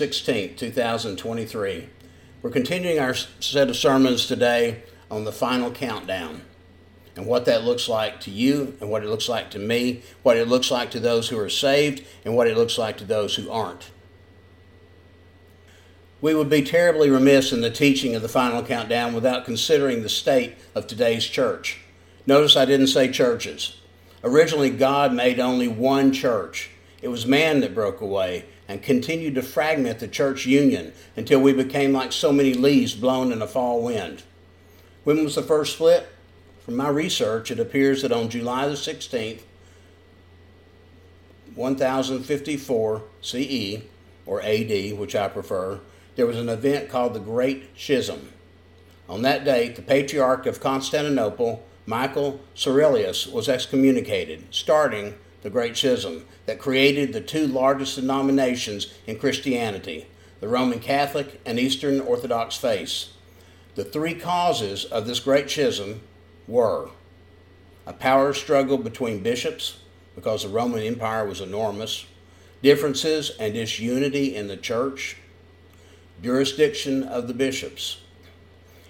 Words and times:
April 0.00 0.14
16th, 0.14 0.56
2023. 0.56 1.88
We're 2.40 2.50
continuing 2.50 2.98
our 2.98 3.12
set 3.14 3.68
of 3.68 3.76
sermons 3.76 4.26
today 4.26 4.82
on 5.10 5.24
the 5.24 5.32
final 5.32 5.70
countdown 5.70 6.40
and 7.16 7.26
what 7.26 7.44
that 7.44 7.64
looks 7.64 7.86
like 7.86 8.18
to 8.20 8.30
you 8.30 8.78
and 8.80 8.88
what 8.88 9.02
it 9.02 9.10
looks 9.10 9.28
like 9.28 9.50
to 9.50 9.58
me, 9.58 10.02
what 10.22 10.38
it 10.38 10.48
looks 10.48 10.70
like 10.70 10.90
to 10.92 11.00
those 11.00 11.28
who 11.28 11.38
are 11.38 11.50
saved, 11.50 12.02
and 12.24 12.34
what 12.34 12.46
it 12.46 12.56
looks 12.56 12.78
like 12.78 12.96
to 12.96 13.04
those 13.04 13.34
who 13.34 13.50
aren't. 13.50 13.90
We 16.22 16.34
would 16.34 16.48
be 16.48 16.62
terribly 16.62 17.10
remiss 17.10 17.52
in 17.52 17.60
the 17.60 17.70
teaching 17.70 18.14
of 18.14 18.22
the 18.22 18.28
final 18.28 18.62
countdown 18.62 19.12
without 19.12 19.44
considering 19.44 20.02
the 20.02 20.08
state 20.08 20.54
of 20.74 20.86
today's 20.86 21.26
church. 21.26 21.78
Notice 22.26 22.56
I 22.56 22.64
didn't 22.64 22.86
say 22.86 23.10
churches. 23.10 23.78
Originally, 24.24 24.70
God 24.70 25.12
made 25.12 25.38
only 25.38 25.68
one 25.68 26.10
church. 26.12 26.70
It 27.02 27.08
was 27.08 27.26
man 27.26 27.60
that 27.60 27.74
broke 27.74 28.00
away 28.00 28.46
and 28.70 28.84
continued 28.84 29.34
to 29.34 29.42
fragment 29.42 29.98
the 29.98 30.06
church 30.06 30.46
union 30.46 30.92
until 31.16 31.40
we 31.40 31.52
became 31.52 31.92
like 31.92 32.12
so 32.12 32.32
many 32.32 32.54
leaves 32.54 32.94
blown 32.94 33.32
in 33.32 33.42
a 33.42 33.46
fall 33.46 33.82
wind. 33.82 34.22
When 35.02 35.24
was 35.24 35.34
the 35.34 35.42
first 35.42 35.74
split? 35.74 36.06
From 36.64 36.76
my 36.76 36.88
research, 36.88 37.50
it 37.50 37.58
appears 37.58 38.02
that 38.02 38.12
on 38.12 38.28
July 38.28 38.68
the 38.68 38.74
16th, 38.74 39.40
1054 41.56 43.02
CE, 43.20 43.82
or 44.24 44.40
AD, 44.40 44.96
which 44.96 45.16
I 45.16 45.26
prefer, 45.26 45.80
there 46.14 46.26
was 46.26 46.38
an 46.38 46.48
event 46.48 46.88
called 46.88 47.14
the 47.14 47.18
Great 47.18 47.76
Schism. 47.76 48.32
On 49.08 49.22
that 49.22 49.44
date, 49.44 49.74
the 49.74 49.82
Patriarch 49.82 50.46
of 50.46 50.60
Constantinople, 50.60 51.66
Michael 51.86 52.38
Cerularius, 52.54 53.26
was 53.32 53.48
excommunicated, 53.48 54.44
starting 54.52 55.16
the 55.42 55.50
Great 55.50 55.76
Schism 55.76 56.24
that 56.50 56.58
created 56.58 57.12
the 57.12 57.20
two 57.20 57.46
largest 57.46 57.94
denominations 57.94 58.92
in 59.06 59.16
Christianity 59.16 60.08
the 60.40 60.48
Roman 60.48 60.80
Catholic 60.80 61.40
and 61.46 61.60
Eastern 61.60 62.00
Orthodox 62.00 62.56
faiths. 62.56 63.10
The 63.76 63.84
three 63.84 64.14
causes 64.14 64.84
of 64.84 65.06
this 65.06 65.20
Great 65.20 65.48
Schism 65.48 66.00
were 66.48 66.90
a 67.86 67.92
power 67.92 68.34
struggle 68.34 68.78
between 68.78 69.22
bishops, 69.22 69.78
because 70.16 70.42
the 70.42 70.48
Roman 70.48 70.80
Empire 70.82 71.24
was 71.24 71.40
enormous, 71.40 72.04
differences 72.64 73.30
and 73.38 73.54
disunity 73.54 74.34
in 74.34 74.48
the 74.48 74.56
church, 74.56 75.18
jurisdiction 76.20 77.04
of 77.04 77.28
the 77.28 77.34
bishops. 77.34 78.00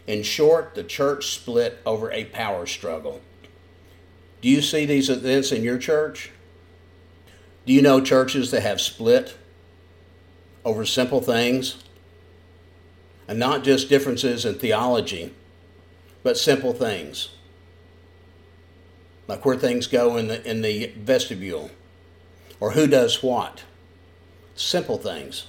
In 0.07 0.23
short, 0.23 0.75
the 0.75 0.85
church 0.85 1.27
split 1.27 1.79
over 1.85 2.11
a 2.11 2.25
power 2.25 2.65
struggle. 2.65 3.21
Do 4.41 4.49
you 4.49 4.63
see 4.63 4.87
these 4.87 5.11
events 5.11 5.53
in 5.53 5.63
your 5.63 5.77
church? 5.77 6.31
Do 7.67 7.73
you 7.73 7.83
know 7.83 8.01
churches 8.01 8.51
that 8.51 8.63
have 8.63 8.81
split 8.81 9.37
over 10.65 10.85
simple 10.85 11.21
things? 11.21 11.83
And 13.29 13.39
not 13.39 13.63
just 13.63 13.89
differences 13.89 14.45
in 14.45 14.59
theology, 14.59 15.33
but 16.23 16.37
simple 16.37 16.73
things. 16.73 17.29
Like 19.29 19.45
where 19.45 19.57
things 19.57 19.87
go 19.87 20.17
in 20.17 20.27
the 20.27 20.49
in 20.49 20.63
the 20.63 20.87
vestibule. 20.97 21.71
Or 22.59 22.73
who 22.73 22.87
does 22.87 23.23
what. 23.23 23.63
Simple 24.57 24.99
things. 24.99 25.47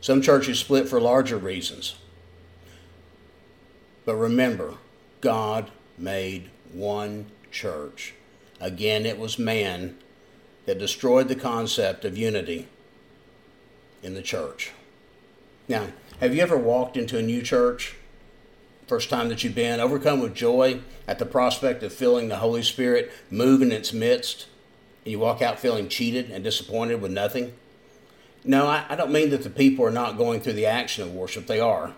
Some 0.00 0.22
churches 0.22 0.60
split 0.60 0.88
for 0.88 1.00
larger 1.00 1.36
reasons. 1.36 1.96
But 4.04 4.14
remember 4.14 4.74
god 5.20 5.72
made 5.98 6.50
one 6.72 7.26
church 7.50 8.14
again 8.60 9.06
it 9.06 9.18
was 9.18 9.38
man 9.38 9.96
that 10.66 10.78
destroyed 10.78 11.28
the 11.28 11.34
concept 11.34 12.04
of 12.04 12.16
unity 12.16 12.66
in 14.02 14.14
the 14.14 14.22
church 14.22 14.72
now 15.68 15.88
have 16.20 16.34
you 16.34 16.42
ever 16.42 16.56
walked 16.56 16.96
into 16.96 17.18
a 17.18 17.22
new 17.22 17.42
church 17.42 17.96
first 18.86 19.10
time 19.10 19.28
that 19.28 19.42
you've 19.42 19.54
been, 19.54 19.80
overcome 19.80 20.20
with 20.20 20.34
joy 20.34 20.80
at 21.08 21.18
the 21.18 21.26
prospect 21.26 21.82
of 21.82 21.92
feeling 21.92 22.28
the 22.28 22.36
Holy 22.36 22.62
Spirit 22.62 23.12
move 23.30 23.60
in 23.62 23.72
its 23.72 23.92
midst, 23.92 24.46
and 25.04 25.12
you 25.12 25.18
walk 25.18 25.42
out 25.42 25.58
feeling 25.58 25.88
cheated 25.88 26.30
and 26.30 26.44
disappointed 26.44 27.00
with 27.00 27.10
nothing? 27.10 27.52
No, 28.44 28.66
I, 28.66 28.84
I 28.88 28.96
don't 28.96 29.10
mean 29.10 29.30
that 29.30 29.42
the 29.42 29.50
people 29.50 29.84
are 29.84 29.90
not 29.90 30.16
going 30.16 30.40
through 30.40 30.52
the 30.52 30.66
action 30.66 31.02
of 31.02 31.12
worship. 31.12 31.46
They 31.46 31.58
are. 31.58 31.94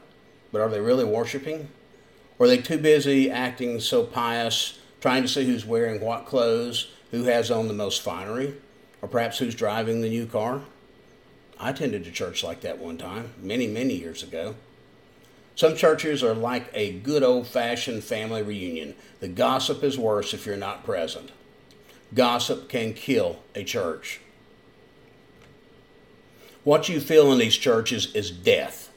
But 0.50 0.62
are 0.62 0.70
they 0.70 0.80
really 0.80 1.04
worshiping? 1.04 1.68
Or 2.38 2.47
are 2.47 2.48
they 2.48 2.58
too 2.58 2.78
busy 2.78 3.30
acting 3.30 3.80
so 3.80 4.04
pious, 4.04 4.78
trying 5.00 5.22
to 5.22 5.28
see 5.28 5.44
who's 5.44 5.64
wearing 5.64 6.00
what 6.00 6.26
clothes, 6.26 6.88
who 7.10 7.25
has 7.25 7.50
on 7.50 7.69
the 7.69 7.75
most 7.75 8.03
finery, 8.03 8.54
or 9.00 9.09
perhaps 9.09 9.38
who's 9.38 9.54
driving 9.54 10.00
the 10.00 10.09
new 10.09 10.26
car? 10.26 10.62
I 11.60 11.70
attended 11.70 12.06
a 12.06 12.10
church 12.10 12.44
like 12.44 12.60
that 12.60 12.78
one 12.78 12.98
time, 12.98 13.32
many, 13.41 13.66
many 13.66 13.94
years 13.94 14.22
ago. 14.22 14.54
Some 15.56 15.75
churches 15.75 16.22
are 16.22 16.34
like 16.34 16.70
a 16.72 16.92
good 16.92 17.25
old 17.25 17.48
fashioned 17.48 18.04
family 18.04 18.42
reunion. 18.42 18.94
The 19.19 19.26
gossip 19.26 19.82
is 19.82 19.98
worse 19.98 20.32
if 20.32 20.47
you're 20.47 20.56
not 20.56 20.84
present. 20.84 21.32
Gossip 22.15 22.69
can 22.69 22.94
kill 22.94 23.41
a 23.56 23.65
church. 23.65 24.20
What 26.62 26.88
you 26.88 27.00
feel 27.00 27.32
in 27.32 27.38
these 27.38 27.56
churches 27.56 28.15
is 28.15 28.30
death. 28.30 28.88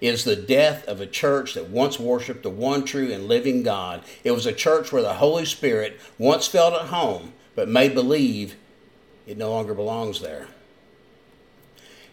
Is 0.00 0.24
the 0.24 0.36
death 0.36 0.86
of 0.86 1.00
a 1.00 1.06
church 1.06 1.54
that 1.54 1.70
once 1.70 1.98
worshiped 1.98 2.42
the 2.42 2.50
one 2.50 2.84
true 2.84 3.10
and 3.10 3.28
living 3.28 3.62
God. 3.62 4.02
It 4.24 4.32
was 4.32 4.44
a 4.44 4.52
church 4.52 4.92
where 4.92 5.02
the 5.02 5.14
Holy 5.14 5.46
Spirit 5.46 5.98
once 6.18 6.46
felt 6.46 6.74
at 6.74 6.88
home, 6.88 7.32
but 7.54 7.68
made 7.68 7.94
believe 7.94 8.56
it 9.26 9.38
no 9.38 9.50
longer 9.50 9.74
belongs 9.74 10.20
there. 10.20 10.48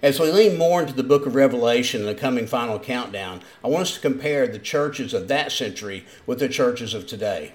As 0.01 0.19
we 0.19 0.31
lean 0.31 0.57
more 0.57 0.81
into 0.81 0.93
the 0.93 1.03
book 1.03 1.25
of 1.25 1.35
Revelation 1.35 2.01
and 2.01 2.09
the 2.09 2.15
coming 2.15 2.45
final 2.45 2.77
countdown, 2.77 3.41
I 3.63 3.69
want 3.69 3.83
us 3.83 3.93
to 3.93 4.01
compare 4.01 4.47
the 4.47 4.59
churches 4.59 5.13
of 5.13 5.29
that 5.29 5.51
century 5.51 6.05
with 6.25 6.39
the 6.39 6.49
churches 6.49 6.93
of 6.93 7.07
today. 7.07 7.53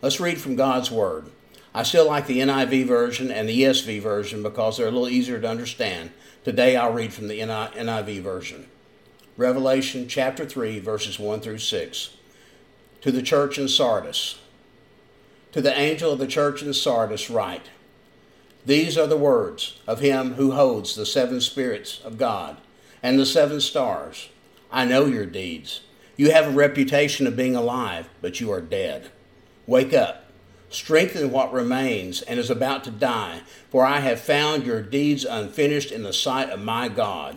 Let's 0.00 0.20
read 0.20 0.40
from 0.40 0.54
God's 0.54 0.92
Word. 0.92 1.26
I 1.74 1.82
still 1.82 2.06
like 2.06 2.26
the 2.26 2.38
NIV 2.38 2.86
version 2.86 3.32
and 3.32 3.48
the 3.48 3.62
ESV 3.62 4.00
version 4.00 4.42
because 4.42 4.76
they're 4.76 4.86
a 4.86 4.92
little 4.92 5.08
easier 5.08 5.40
to 5.40 5.48
understand. 5.48 6.10
Today 6.44 6.76
I'll 6.76 6.92
read 6.92 7.12
from 7.12 7.26
the 7.26 7.40
NIV 7.40 8.22
version. 8.22 8.66
Revelation 9.38 10.08
chapter 10.08 10.44
3, 10.44 10.80
verses 10.80 11.18
1 11.18 11.40
through 11.40 11.58
6. 11.58 12.10
To 13.02 13.12
the 13.12 13.22
church 13.22 13.56
in 13.56 13.68
Sardis. 13.68 14.40
To 15.52 15.62
the 15.62 15.78
angel 15.78 16.12
of 16.12 16.18
the 16.18 16.26
church 16.26 16.60
in 16.60 16.74
Sardis, 16.74 17.30
write 17.30 17.70
these 18.66 18.98
are 18.98 19.06
the 19.06 19.16
words 19.16 19.78
of 19.86 20.00
him 20.00 20.34
who 20.34 20.50
holds 20.50 20.94
the 20.94 21.06
seven 21.06 21.40
spirits 21.40 22.00
of 22.04 22.18
God 22.18 22.58
and 23.02 23.18
the 23.18 23.24
seven 23.24 23.60
stars. 23.62 24.28
I 24.70 24.84
know 24.84 25.06
your 25.06 25.24
deeds. 25.24 25.80
You 26.16 26.32
have 26.32 26.48
a 26.48 26.50
reputation 26.50 27.26
of 27.26 27.36
being 27.36 27.56
alive, 27.56 28.10
but 28.20 28.40
you 28.40 28.50
are 28.52 28.60
dead. 28.60 29.10
Wake 29.66 29.94
up, 29.94 30.32
strengthen 30.68 31.30
what 31.30 31.52
remains 31.52 32.20
and 32.20 32.38
is 32.38 32.50
about 32.50 32.84
to 32.84 32.90
die, 32.90 33.40
for 33.70 33.86
I 33.86 34.00
have 34.00 34.20
found 34.20 34.66
your 34.66 34.82
deeds 34.82 35.24
unfinished 35.24 35.92
in 35.92 36.02
the 36.02 36.12
sight 36.12 36.50
of 36.50 36.60
my 36.60 36.88
God. 36.88 37.36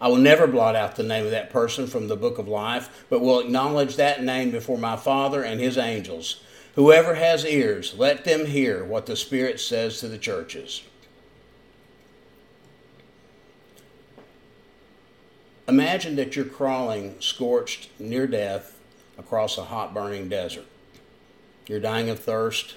I 0.00 0.08
will 0.08 0.16
never 0.16 0.46
blot 0.46 0.76
out 0.76 0.96
the 0.96 1.02
name 1.02 1.24
of 1.24 1.32
that 1.32 1.50
person 1.50 1.86
from 1.86 2.08
the 2.08 2.16
book 2.16 2.38
of 2.38 2.46
life, 2.46 3.04
but 3.10 3.20
will 3.20 3.40
acknowledge 3.40 3.96
that 3.96 4.22
name 4.22 4.50
before 4.50 4.78
my 4.78 4.96
Father 4.96 5.42
and 5.42 5.60
his 5.60 5.76
angels. 5.76 6.40
Whoever 6.76 7.14
has 7.14 7.44
ears, 7.44 7.94
let 7.98 8.24
them 8.24 8.46
hear 8.46 8.84
what 8.84 9.06
the 9.06 9.16
Spirit 9.16 9.58
says 9.58 9.98
to 9.98 10.08
the 10.08 10.18
churches. 10.18 10.82
Imagine 15.66 16.16
that 16.16 16.36
you're 16.36 16.44
crawling, 16.44 17.20
scorched, 17.20 17.90
near 17.98 18.26
death, 18.26 18.78
across 19.18 19.58
a 19.58 19.64
hot, 19.64 19.92
burning 19.92 20.28
desert. 20.28 20.64
You're 21.66 21.80
dying 21.80 22.08
of 22.08 22.20
thirst. 22.20 22.76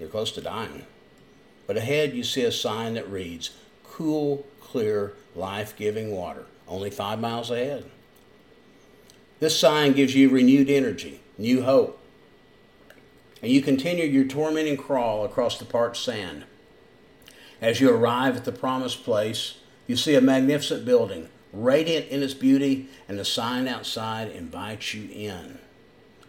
You're 0.00 0.08
close 0.08 0.32
to 0.32 0.40
dying. 0.40 0.86
But 1.66 1.76
ahead 1.76 2.14
you 2.14 2.24
see 2.24 2.42
a 2.42 2.50
sign 2.50 2.94
that 2.94 3.08
reads, 3.08 3.50
Cool, 3.84 4.44
clear, 4.60 5.12
life 5.36 5.76
giving 5.76 6.10
water, 6.10 6.46
only 6.66 6.90
five 6.90 7.20
miles 7.20 7.50
ahead. 7.50 7.84
This 9.38 9.58
sign 9.58 9.92
gives 9.92 10.14
you 10.14 10.30
renewed 10.30 10.70
energy, 10.70 11.20
new 11.36 11.62
hope, 11.62 12.00
and 13.42 13.52
you 13.52 13.60
continue 13.60 14.04
your 14.04 14.24
tormenting 14.24 14.76
crawl 14.76 15.24
across 15.24 15.58
the 15.58 15.66
parched 15.66 16.02
sand. 16.02 16.44
As 17.60 17.80
you 17.80 17.90
arrive 17.90 18.36
at 18.36 18.44
the 18.44 18.52
promised 18.52 19.04
place, 19.04 19.58
you 19.86 19.96
see 19.96 20.14
a 20.14 20.20
magnificent 20.20 20.84
building, 20.84 21.28
radiant 21.52 22.08
in 22.08 22.22
its 22.22 22.34
beauty, 22.34 22.88
and 23.08 23.18
the 23.18 23.24
sign 23.24 23.68
outside 23.68 24.30
invites 24.30 24.94
you 24.94 25.08
in, 25.12 25.58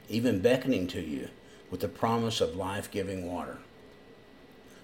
even 0.09 0.41
beckoning 0.41 0.87
to 0.87 1.01
you 1.01 1.29
with 1.71 1.79
the 1.79 1.87
promise 1.87 2.39
of 2.41 2.55
life 2.55 2.91
giving 2.91 3.31
water. 3.31 3.57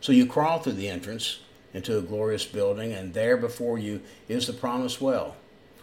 So 0.01 0.11
you 0.11 0.25
crawl 0.25 0.59
through 0.59 0.73
the 0.73 0.89
entrance 0.89 1.39
into 1.73 1.97
a 1.97 2.01
glorious 2.01 2.45
building, 2.45 2.93
and 2.93 3.13
there 3.13 3.37
before 3.37 3.79
you 3.79 4.01
is 4.27 4.47
the 4.47 4.53
promised 4.53 5.01
well, 5.01 5.35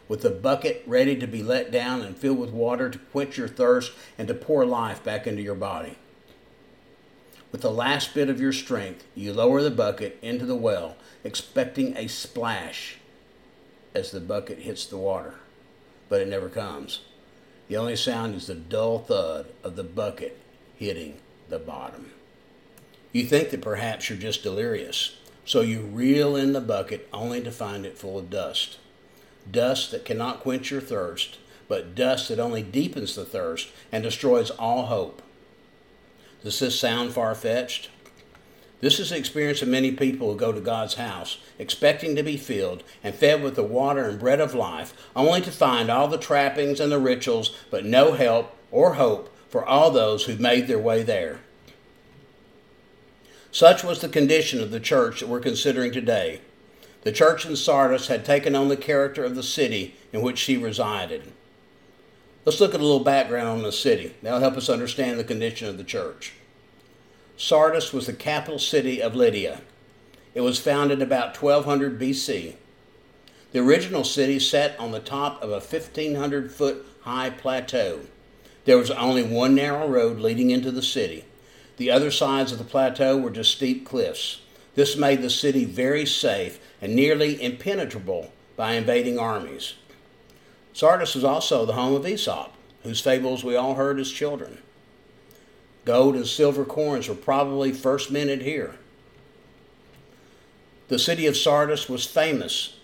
with 0.08 0.22
the 0.22 0.31
bucket 0.31 0.82
ready 0.87 1.16
to 1.16 1.26
be 1.26 1.42
let 1.42 1.70
down 1.70 2.02
and 2.02 2.16
filled 2.16 2.38
with 2.38 2.50
water 2.50 2.90
to 2.90 2.98
quench 2.98 3.37
your 3.37 3.48
thirst 3.48 3.92
and 4.19 4.28
to 4.28 4.34
pour 4.34 4.64
life 4.64 5.02
back 5.02 5.26
into 5.26 5.42
your 5.42 5.54
body. 5.54 5.96
With 7.52 7.62
the 7.62 7.70
last 7.70 8.14
bit 8.14 8.28
of 8.28 8.40
your 8.40 8.52
strength, 8.52 9.04
you 9.14 9.32
lower 9.32 9.62
the 9.62 9.70
bucket 9.70 10.19
into 10.22 10.46
the 10.46 10.54
well, 10.54 10.96
expecting 11.25 11.96
a 11.96 12.06
splash 12.06 12.98
as 13.94 14.12
the 14.12 14.20
bucket 14.20 14.60
hits 14.60 14.86
the 14.86 14.96
water, 14.96 15.34
but 16.08 16.20
it 16.20 16.28
never 16.28 16.48
comes. 16.48 17.00
The 17.69 17.76
only 17.76 17.96
sound 17.96 18.34
is 18.34 18.46
the 18.46 18.54
dull 18.54 19.00
thud 19.00 19.46
of 19.64 19.76
the 19.76 19.84
bucket 19.84 20.38
hitting 20.76 21.19
the 21.48 21.58
bottom. 21.58 22.12
You 23.12 23.25
think 23.25 23.50
that 23.50 23.62
perhaps 23.62 24.08
you're 24.08 24.19
just 24.19 24.43
delirious, 24.43 25.16
so 25.44 25.60
you 25.60 25.81
reel 25.81 26.37
in 26.37 26.52
the 26.52 26.60
bucket 26.60 27.08
only 27.12 27.42
to 27.42 27.50
find 27.50 27.84
it 27.84 27.98
full 27.98 28.19
of 28.19 28.31
dust. 28.31 28.78
Dust 29.50 29.90
that 29.90 30.04
cannot 30.04 30.40
quench 30.40 30.70
your 30.70 30.81
thirst, 30.81 31.38
but 31.69 31.94
dust 31.94 32.28
that 32.28 32.38
only 32.38 32.62
deepens 32.62 33.14
the 33.14 33.25
thirst 33.25 33.69
and 33.90 34.02
destroys 34.02 34.50
all 34.50 34.87
hope. 34.87 35.22
Does 36.42 36.58
this 36.58 36.78
sound 36.78 37.12
far 37.12 37.34
fetched? 37.34 37.90
This 38.81 38.98
is 38.98 39.10
the 39.10 39.19
experience 39.19 39.60
of 39.60 39.69
many 39.69 39.92
people 39.92 40.32
who 40.32 40.38
go 40.38 40.52
to 40.52 40.60
God's 40.60 40.94
house, 40.94 41.38
expecting 41.58 42.16
to 42.16 42.22
be 42.22 42.38
filled 42.38 42.82
and 43.04 43.14
fed 43.14 43.43
with 43.43 43.54
the 43.54 43.62
water 43.62 44.04
and 44.04 44.19
bread 44.19 44.40
of 44.40 44.54
life, 44.54 44.94
only 45.14 45.43
to 45.43 45.50
find 45.50 45.90
all 45.90 46.08
the 46.08 46.16
trappings 46.16 46.81
and 46.81 46.90
the 46.90 46.98
rituals, 46.98 47.54
but 47.70 47.84
no 47.84 48.12
help 48.12 48.56
or 48.70 48.94
hope 48.94 49.36
for 49.50 49.66
all 49.66 49.90
those 49.90 50.25
who 50.25 50.36
made 50.36 50.66
their 50.66 50.78
way 50.78 51.02
there. 51.02 51.40
Such 53.52 53.82
was 53.82 54.00
the 54.00 54.08
condition 54.08 54.61
of 54.61 54.70
the 54.70 54.81
church 54.81 55.20
that 55.20 55.29
we're 55.29 55.41
considering 55.41 55.93
today. 55.93 56.41
The 57.02 57.12
church 57.12 57.44
in 57.47 57.56
Sardis 57.56 58.06
had 58.06 58.25
taken 58.25 58.55
on 58.55 58.69
the 58.69 58.76
character 58.76 59.25
of 59.25 59.35
the 59.35 59.43
city 59.43 59.97
in 60.12 60.23
which 60.23 60.38
she 60.38 60.56
resided. 60.56 61.32
Let's 62.44 62.61
look 62.61 62.75
at 62.75 62.81
a 62.81 62.85
little 62.85 63.05
background 63.05 63.49
on 63.49 63.62
the 63.62 63.73
city. 63.73 64.14
That'll 64.23 64.41
help 64.41 64.56
us 64.56 64.69
understand 64.69 65.19
the 65.19 65.25
condition 65.25 65.69
of 65.69 65.79
the 65.79 65.85
church. 65.85 66.32
Sardis 67.37 67.93
was 67.93 68.06
the 68.06 68.12
capital 68.12 68.58
city 68.58 69.02
of 69.02 69.17
Lydia. 69.17 69.62
It 70.35 70.43
was 70.43 70.61
founded 70.61 71.03
about 71.03 71.41
1200 71.41 72.00
BC. 72.00 72.55
The 73.53 73.58
original 73.58 74.05
city 74.05 74.38
sat 74.38 74.79
on 74.79 74.93
the 74.93 75.00
top 75.00 75.43
of 75.43 75.50
a 75.50 75.55
1500 75.55 76.53
foot 76.53 76.87
high 77.00 77.31
plateau. 77.31 78.00
There 78.64 78.79
was 78.79 78.91
only 78.93 79.23
one 79.23 79.55
narrow 79.55 79.88
road 79.88 80.20
leading 80.20 80.50
into 80.50 80.70
the 80.70 80.82
city. 80.82 81.25
The 81.81 81.91
other 81.91 82.11
sides 82.11 82.53
of 82.53 82.59
the 82.59 82.65
plateau 82.65 83.17
were 83.17 83.31
just 83.31 83.53
steep 83.53 83.87
cliffs. 83.87 84.43
This 84.75 84.99
made 84.99 85.23
the 85.23 85.31
city 85.31 85.65
very 85.65 86.05
safe 86.05 86.61
and 86.82 86.94
nearly 86.94 87.43
impenetrable 87.43 88.35
by 88.55 88.75
invading 88.75 89.19
armies. 89.19 89.77
Sardis 90.75 91.15
was 91.15 91.25
also 91.25 91.65
the 91.65 91.73
home 91.73 91.94
of 91.94 92.06
Aesop, 92.06 92.53
whose 92.82 93.00
fables 93.00 93.43
we 93.43 93.56
all 93.56 93.77
heard 93.77 93.99
as 93.99 94.12
children. 94.12 94.59
Gold 95.87 96.17
and 96.17 96.27
silver 96.27 96.67
coins 96.67 97.09
were 97.09 97.15
probably 97.15 97.73
first 97.73 98.11
minted 98.11 98.43
here. 98.43 98.75
The 100.88 100.99
city 100.99 101.27
of 101.27 101.35
Sardis 101.35 101.88
was 101.88 102.05
famous. 102.05 102.75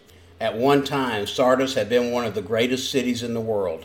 At 0.41 0.57
one 0.57 0.85
time, 0.85 1.27
Sardis 1.27 1.75
had 1.75 1.91
been 1.91 2.13
one 2.13 2.25
of 2.25 2.35
the 2.35 2.41
greatest 2.41 2.91
cities 2.91 3.23
in 3.23 3.35
the 3.35 3.43
world. 3.43 3.85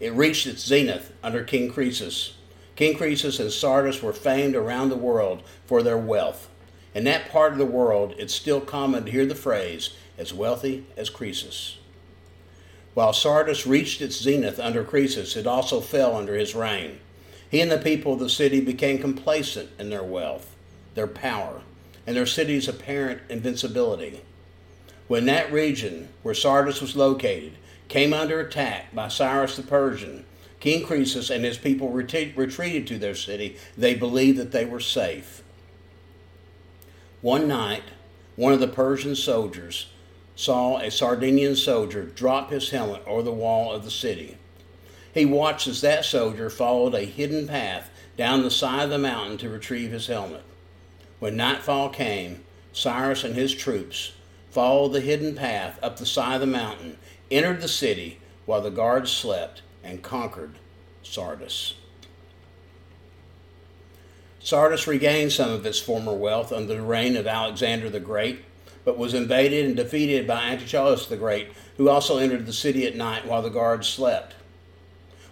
It 0.00 0.14
reached 0.14 0.46
its 0.46 0.64
zenith 0.64 1.12
under 1.22 1.44
King 1.44 1.70
Croesus. 1.70 2.37
King 2.78 2.96
Croesus 2.96 3.40
and 3.40 3.50
Sardis 3.50 4.04
were 4.04 4.12
famed 4.12 4.54
around 4.54 4.88
the 4.88 4.94
world 4.94 5.42
for 5.66 5.82
their 5.82 5.98
wealth. 5.98 6.48
In 6.94 7.02
that 7.02 7.28
part 7.28 7.50
of 7.50 7.58
the 7.58 7.66
world, 7.66 8.14
it's 8.18 8.32
still 8.32 8.60
common 8.60 9.04
to 9.04 9.10
hear 9.10 9.26
the 9.26 9.34
phrase, 9.34 9.96
as 10.16 10.32
wealthy 10.32 10.86
as 10.96 11.10
Croesus. 11.10 11.78
While 12.94 13.12
Sardis 13.12 13.66
reached 13.66 14.00
its 14.00 14.22
zenith 14.22 14.60
under 14.60 14.84
Croesus, 14.84 15.36
it 15.36 15.44
also 15.44 15.80
fell 15.80 16.14
under 16.14 16.36
his 16.36 16.54
reign. 16.54 17.00
He 17.50 17.60
and 17.60 17.68
the 17.68 17.78
people 17.78 18.12
of 18.12 18.20
the 18.20 18.30
city 18.30 18.60
became 18.60 19.00
complacent 19.00 19.70
in 19.76 19.90
their 19.90 20.04
wealth, 20.04 20.54
their 20.94 21.08
power, 21.08 21.62
and 22.06 22.16
their 22.16 22.26
city's 22.26 22.68
apparent 22.68 23.22
invincibility. 23.28 24.20
When 25.08 25.26
that 25.26 25.52
region 25.52 26.10
where 26.22 26.32
Sardis 26.32 26.80
was 26.80 26.94
located 26.94 27.54
came 27.88 28.12
under 28.12 28.38
attack 28.38 28.94
by 28.94 29.08
Cyrus 29.08 29.56
the 29.56 29.64
Persian, 29.64 30.24
King 30.60 30.84
Croesus 30.84 31.30
and 31.30 31.44
his 31.44 31.58
people 31.58 31.90
retreated 31.90 32.86
to 32.86 32.98
their 32.98 33.14
city. 33.14 33.56
They 33.76 33.94
believed 33.94 34.38
that 34.38 34.52
they 34.52 34.64
were 34.64 34.80
safe. 34.80 35.42
One 37.20 37.46
night, 37.46 37.84
one 38.36 38.52
of 38.52 38.60
the 38.60 38.68
Persian 38.68 39.14
soldiers 39.14 39.86
saw 40.36 40.78
a 40.78 40.90
Sardinian 40.90 41.56
soldier 41.56 42.04
drop 42.04 42.50
his 42.50 42.70
helmet 42.70 43.02
over 43.06 43.22
the 43.22 43.32
wall 43.32 43.72
of 43.72 43.84
the 43.84 43.90
city. 43.90 44.36
He 45.12 45.24
watched 45.24 45.66
as 45.66 45.80
that 45.80 46.04
soldier 46.04 46.48
followed 46.48 46.94
a 46.94 47.00
hidden 47.00 47.48
path 47.48 47.90
down 48.16 48.42
the 48.42 48.50
side 48.50 48.84
of 48.84 48.90
the 48.90 48.98
mountain 48.98 49.38
to 49.38 49.48
retrieve 49.48 49.90
his 49.90 50.06
helmet. 50.06 50.44
When 51.18 51.36
nightfall 51.36 51.88
came, 51.88 52.44
Cyrus 52.72 53.24
and 53.24 53.34
his 53.34 53.54
troops 53.54 54.12
followed 54.50 54.90
the 54.90 55.00
hidden 55.00 55.34
path 55.34 55.78
up 55.82 55.96
the 55.96 56.06
side 56.06 56.36
of 56.36 56.40
the 56.40 56.46
mountain, 56.46 56.98
entered 57.30 57.60
the 57.60 57.68
city 57.68 58.20
while 58.46 58.60
the 58.60 58.70
guards 58.70 59.10
slept, 59.10 59.62
and 59.88 60.02
conquered 60.02 60.54
Sardis. 61.02 61.74
Sardis 64.40 64.86
regained 64.86 65.32
some 65.32 65.50
of 65.50 65.66
its 65.66 65.80
former 65.80 66.12
wealth 66.12 66.52
under 66.52 66.74
the 66.74 66.82
reign 66.82 67.16
of 67.16 67.26
Alexander 67.26 67.90
the 67.90 68.00
Great, 68.00 68.44
but 68.84 68.98
was 68.98 69.14
invaded 69.14 69.64
and 69.64 69.76
defeated 69.76 70.26
by 70.26 70.42
Antiochus 70.42 71.06
the 71.06 71.16
Great, 71.16 71.48
who 71.76 71.88
also 71.88 72.18
entered 72.18 72.46
the 72.46 72.52
city 72.52 72.86
at 72.86 72.96
night 72.96 73.26
while 73.26 73.42
the 73.42 73.48
guards 73.48 73.88
slept. 73.88 74.34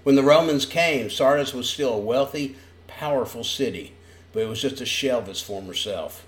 When 0.03 0.17
the 0.17 0.23
Romans 0.23 0.67
came, 0.67 1.11
Sardis 1.11 1.53
was 1.53 1.69
still 1.69 1.95
a 1.95 1.99
wealthy, 1.99 2.57
powerful 2.87 3.45
city, 3.45 3.93
but 4.33 4.43
it 4.43 4.49
was 4.49 4.61
just 4.61 4.81
a 4.81 4.87
shell 4.87 5.21
of 5.21 5.29
its 5.29 5.41
former 5.41 5.75
self. 5.75 6.27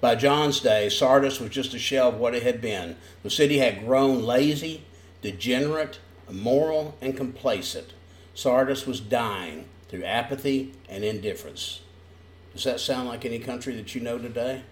By 0.00 0.14
John's 0.14 0.60
day, 0.60 0.88
Sardis 0.88 1.40
was 1.40 1.50
just 1.50 1.72
a 1.74 1.78
shell 1.78 2.10
of 2.10 2.16
what 2.16 2.34
it 2.34 2.42
had 2.42 2.60
been. 2.60 2.96
The 3.22 3.30
city 3.30 3.58
had 3.58 3.86
grown 3.86 4.22
lazy, 4.22 4.84
degenerate, 5.22 5.98
immoral, 6.28 6.96
and 7.00 7.16
complacent. 7.16 7.92
Sardis 8.34 8.86
was 8.86 9.00
dying 9.00 9.66
through 9.88 10.04
apathy 10.04 10.72
and 10.88 11.04
indifference. 11.04 11.80
Does 12.52 12.64
that 12.64 12.80
sound 12.80 13.08
like 13.08 13.24
any 13.24 13.38
country 13.38 13.74
that 13.76 13.94
you 13.94 14.00
know 14.00 14.18
today? 14.18 14.62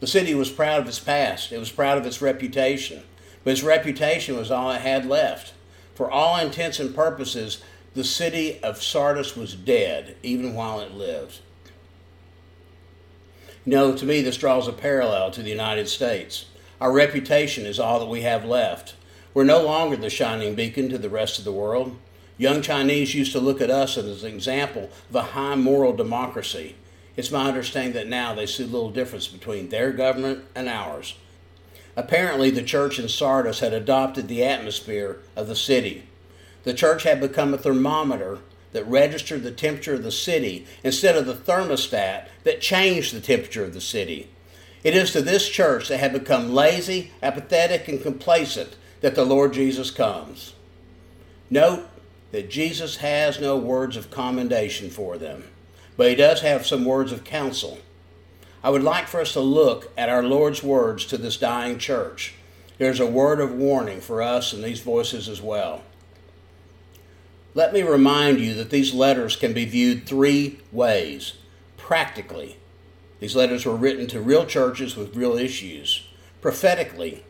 The 0.00 0.06
city 0.06 0.34
was 0.34 0.50
proud 0.50 0.80
of 0.80 0.88
its 0.88 0.98
past, 0.98 1.52
it 1.52 1.58
was 1.58 1.70
proud 1.70 1.98
of 1.98 2.06
its 2.06 2.20
reputation, 2.20 3.02
but 3.44 3.52
its 3.52 3.62
reputation 3.62 4.36
was 4.36 4.50
all 4.50 4.70
it 4.70 4.82
had 4.82 5.06
left. 5.06 5.54
For 5.94 6.10
all 6.10 6.38
intents 6.38 6.78
and 6.78 6.94
purposes, 6.94 7.62
the 7.94 8.04
city 8.04 8.62
of 8.62 8.82
Sardis 8.82 9.34
was 9.34 9.54
dead, 9.54 10.16
even 10.22 10.54
while 10.54 10.80
it 10.80 10.92
lived. 10.92 11.40
You 13.64 13.72
know, 13.72 13.96
to 13.96 14.04
me, 14.04 14.20
this 14.20 14.36
draws 14.36 14.68
a 14.68 14.72
parallel 14.72 15.30
to 15.30 15.42
the 15.42 15.50
United 15.50 15.88
States. 15.88 16.44
Our 16.80 16.92
reputation 16.92 17.64
is 17.64 17.80
all 17.80 17.98
that 17.98 18.06
we 18.06 18.20
have 18.20 18.44
left. 18.44 18.94
We're 19.36 19.44
no 19.44 19.60
longer 19.60 19.96
the 19.96 20.08
shining 20.08 20.54
beacon 20.54 20.88
to 20.88 20.96
the 20.96 21.10
rest 21.10 21.38
of 21.38 21.44
the 21.44 21.52
world. 21.52 21.94
Young 22.38 22.62
Chinese 22.62 23.14
used 23.14 23.32
to 23.32 23.38
look 23.38 23.60
at 23.60 23.68
us 23.68 23.98
as 23.98 24.24
an 24.24 24.32
example 24.32 24.88
of 25.10 25.14
a 25.14 25.20
high 25.20 25.56
moral 25.56 25.92
democracy. 25.92 26.74
It's 27.18 27.30
my 27.30 27.46
understanding 27.46 27.92
that 27.92 28.08
now 28.08 28.32
they 28.32 28.46
see 28.46 28.64
little 28.64 28.90
difference 28.90 29.28
between 29.28 29.68
their 29.68 29.92
government 29.92 30.44
and 30.54 30.70
ours. 30.70 31.16
Apparently, 31.96 32.48
the 32.48 32.62
church 32.62 32.98
in 32.98 33.10
Sardis 33.10 33.60
had 33.60 33.74
adopted 33.74 34.26
the 34.26 34.42
atmosphere 34.42 35.18
of 35.36 35.48
the 35.48 35.54
city. 35.54 36.04
The 36.62 36.72
church 36.72 37.02
had 37.02 37.20
become 37.20 37.52
a 37.52 37.58
thermometer 37.58 38.38
that 38.72 38.88
registered 38.88 39.42
the 39.42 39.50
temperature 39.50 39.96
of 39.96 40.02
the 40.02 40.10
city 40.10 40.66
instead 40.82 41.14
of 41.14 41.26
the 41.26 41.34
thermostat 41.34 42.28
that 42.44 42.62
changed 42.62 43.14
the 43.14 43.20
temperature 43.20 43.64
of 43.64 43.74
the 43.74 43.82
city. 43.82 44.30
It 44.82 44.96
is 44.96 45.12
to 45.12 45.20
this 45.20 45.46
church 45.46 45.88
that 45.88 46.00
had 46.00 46.14
become 46.14 46.54
lazy, 46.54 47.12
apathetic, 47.22 47.86
and 47.86 48.02
complacent 48.02 48.76
that 49.00 49.14
the 49.14 49.24
Lord 49.24 49.52
Jesus 49.52 49.90
comes. 49.90 50.54
Note 51.50 51.88
that 52.32 52.50
Jesus 52.50 52.96
has 52.96 53.40
no 53.40 53.56
words 53.56 53.96
of 53.96 54.10
commendation 54.10 54.90
for 54.90 55.16
them, 55.16 55.44
but 55.96 56.08
he 56.08 56.14
does 56.14 56.40
have 56.40 56.66
some 56.66 56.84
words 56.84 57.12
of 57.12 57.24
counsel. 57.24 57.78
I 58.62 58.70
would 58.70 58.82
like 58.82 59.06
for 59.06 59.20
us 59.20 59.32
to 59.34 59.40
look 59.40 59.92
at 59.96 60.08
our 60.08 60.22
Lord's 60.22 60.62
words 60.62 61.04
to 61.06 61.16
this 61.16 61.36
dying 61.36 61.78
church. 61.78 62.34
There's 62.78 63.00
a 63.00 63.06
word 63.06 63.40
of 63.40 63.54
warning 63.54 64.00
for 64.00 64.20
us 64.20 64.52
and 64.52 64.62
these 64.62 64.80
voices 64.80 65.28
as 65.28 65.40
well. 65.40 65.82
Let 67.54 67.72
me 67.72 67.82
remind 67.82 68.40
you 68.40 68.52
that 68.54 68.68
these 68.68 68.92
letters 68.92 69.36
can 69.36 69.54
be 69.54 69.64
viewed 69.64 70.04
three 70.04 70.58
ways. 70.72 71.34
Practically, 71.78 72.58
these 73.18 73.34
letters 73.34 73.64
were 73.64 73.76
written 73.76 74.06
to 74.08 74.20
real 74.20 74.44
churches 74.44 74.94
with 74.94 75.16
real 75.16 75.38
issues. 75.38 76.06
Prophetically, 76.42 77.24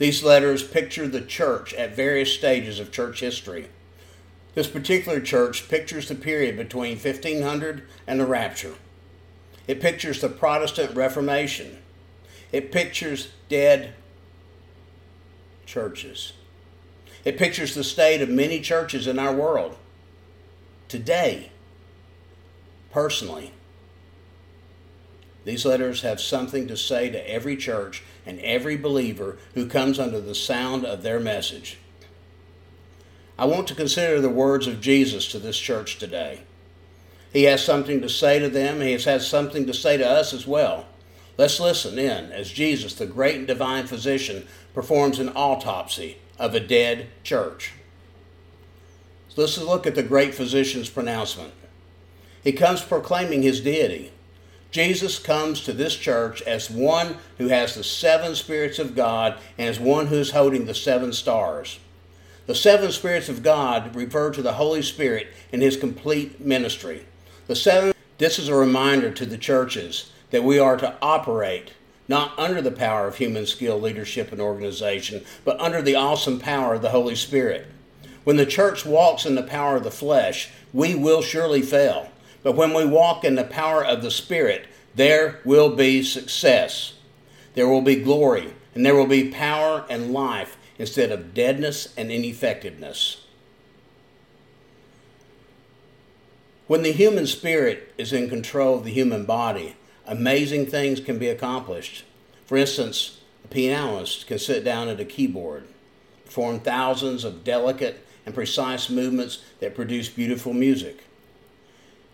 These 0.00 0.22
letters 0.22 0.66
picture 0.66 1.06
the 1.06 1.20
church 1.20 1.74
at 1.74 1.94
various 1.94 2.32
stages 2.32 2.80
of 2.80 2.90
church 2.90 3.20
history. 3.20 3.66
This 4.54 4.66
particular 4.66 5.20
church 5.20 5.68
pictures 5.68 6.08
the 6.08 6.14
period 6.14 6.56
between 6.56 6.96
1500 6.96 7.82
and 8.06 8.18
the 8.18 8.24
rapture. 8.24 8.76
It 9.68 9.78
pictures 9.78 10.22
the 10.22 10.30
Protestant 10.30 10.96
Reformation. 10.96 11.76
It 12.50 12.72
pictures 12.72 13.28
dead 13.50 13.92
churches. 15.66 16.32
It 17.22 17.36
pictures 17.36 17.74
the 17.74 17.84
state 17.84 18.22
of 18.22 18.30
many 18.30 18.60
churches 18.60 19.06
in 19.06 19.18
our 19.18 19.34
world 19.34 19.76
today, 20.88 21.52
personally. 22.90 23.52
These 25.44 25.64
letters 25.64 26.02
have 26.02 26.20
something 26.20 26.68
to 26.68 26.76
say 26.76 27.10
to 27.10 27.30
every 27.30 27.56
church 27.56 28.02
and 28.26 28.38
every 28.40 28.76
believer 28.76 29.38
who 29.54 29.66
comes 29.66 29.98
under 29.98 30.20
the 30.20 30.34
sound 30.34 30.84
of 30.84 31.02
their 31.02 31.20
message. 31.20 31.78
I 33.38 33.46
want 33.46 33.66
to 33.68 33.74
consider 33.74 34.20
the 34.20 34.28
words 34.28 34.66
of 34.66 34.82
Jesus 34.82 35.26
to 35.28 35.38
this 35.38 35.58
church 35.58 35.98
today. 35.98 36.42
He 37.32 37.44
has 37.44 37.64
something 37.64 38.02
to 38.02 38.08
say 38.08 38.38
to 38.38 38.50
them, 38.50 38.80
he 38.80 38.92
has 38.92 39.04
had 39.04 39.22
something 39.22 39.66
to 39.66 39.72
say 39.72 39.96
to 39.96 40.06
us 40.06 40.34
as 40.34 40.46
well. 40.46 40.86
Let's 41.38 41.58
listen 41.58 41.98
in 41.98 42.32
as 42.32 42.50
Jesus, 42.50 42.94
the 42.94 43.06
great 43.06 43.36
and 43.36 43.46
divine 43.46 43.86
physician, 43.86 44.46
performs 44.74 45.18
an 45.18 45.30
autopsy 45.30 46.18
of 46.38 46.54
a 46.54 46.60
dead 46.60 47.08
church. 47.22 47.72
So 49.28 49.40
let's 49.40 49.56
look 49.56 49.86
at 49.86 49.94
the 49.94 50.02
great 50.02 50.34
physician's 50.34 50.90
pronouncement. 50.90 51.54
He 52.42 52.52
comes 52.52 52.82
proclaiming 52.82 53.42
his 53.42 53.60
deity. 53.60 54.12
Jesus 54.70 55.18
comes 55.18 55.60
to 55.62 55.72
this 55.72 55.96
church 55.96 56.42
as 56.42 56.70
one 56.70 57.16
who 57.38 57.48
has 57.48 57.74
the 57.74 57.84
seven 57.84 58.34
spirits 58.34 58.78
of 58.78 58.94
God 58.94 59.38
and 59.58 59.68
as 59.68 59.80
one 59.80 60.06
who 60.06 60.16
is 60.16 60.30
holding 60.30 60.66
the 60.66 60.74
seven 60.74 61.12
stars. 61.12 61.80
The 62.46 62.54
seven 62.54 62.92
spirits 62.92 63.28
of 63.28 63.42
God 63.42 63.94
refer 63.94 64.30
to 64.30 64.42
the 64.42 64.54
Holy 64.54 64.82
Spirit 64.82 65.28
in 65.52 65.60
his 65.60 65.76
complete 65.76 66.40
ministry. 66.40 67.06
The 67.46 67.56
seven 67.56 67.92
this 68.18 68.38
is 68.38 68.48
a 68.48 68.54
reminder 68.54 69.10
to 69.12 69.24
the 69.24 69.38
churches 69.38 70.12
that 70.30 70.44
we 70.44 70.58
are 70.58 70.76
to 70.76 70.94
operate 71.00 71.70
not 72.10 72.36
under 72.36 72.60
the 72.60 72.72
power 72.72 73.06
of 73.06 73.16
human 73.16 73.46
skill, 73.46 73.80
leadership, 73.80 74.32
and 74.32 74.40
organization, 74.40 75.24
but 75.44 75.58
under 75.60 75.80
the 75.80 75.94
awesome 75.94 76.40
power 76.40 76.74
of 76.74 76.82
the 76.82 76.90
Holy 76.90 77.14
Spirit. 77.14 77.68
When 78.24 78.36
the 78.36 78.44
church 78.44 78.84
walks 78.84 79.24
in 79.24 79.36
the 79.36 79.44
power 79.44 79.76
of 79.76 79.84
the 79.84 79.92
flesh, 79.92 80.50
we 80.72 80.96
will 80.96 81.22
surely 81.22 81.62
fail. 81.62 82.10
But 82.42 82.56
when 82.56 82.72
we 82.72 82.84
walk 82.84 83.24
in 83.24 83.34
the 83.34 83.44
power 83.44 83.84
of 83.84 84.02
the 84.02 84.10
Spirit, 84.10 84.66
there 84.94 85.40
will 85.44 85.76
be 85.76 86.02
success. 86.02 86.94
There 87.54 87.68
will 87.68 87.82
be 87.82 87.96
glory, 87.96 88.54
and 88.74 88.84
there 88.84 88.94
will 88.94 89.06
be 89.06 89.30
power 89.30 89.84
and 89.90 90.12
life 90.12 90.56
instead 90.78 91.12
of 91.12 91.34
deadness 91.34 91.92
and 91.96 92.10
ineffectiveness. 92.10 93.24
When 96.66 96.82
the 96.82 96.92
human 96.92 97.26
spirit 97.26 97.92
is 97.98 98.12
in 98.12 98.28
control 98.28 98.76
of 98.76 98.84
the 98.84 98.92
human 98.92 99.24
body, 99.24 99.74
amazing 100.06 100.66
things 100.66 101.00
can 101.00 101.18
be 101.18 101.28
accomplished. 101.28 102.04
For 102.46 102.56
instance, 102.56 103.18
a 103.44 103.48
pianist 103.48 104.28
can 104.28 104.38
sit 104.38 104.64
down 104.64 104.88
at 104.88 105.00
a 105.00 105.04
keyboard, 105.04 105.66
perform 106.24 106.60
thousands 106.60 107.24
of 107.24 107.42
delicate 107.42 108.06
and 108.24 108.34
precise 108.34 108.88
movements 108.88 109.42
that 109.58 109.74
produce 109.74 110.08
beautiful 110.08 110.52
music. 110.52 111.02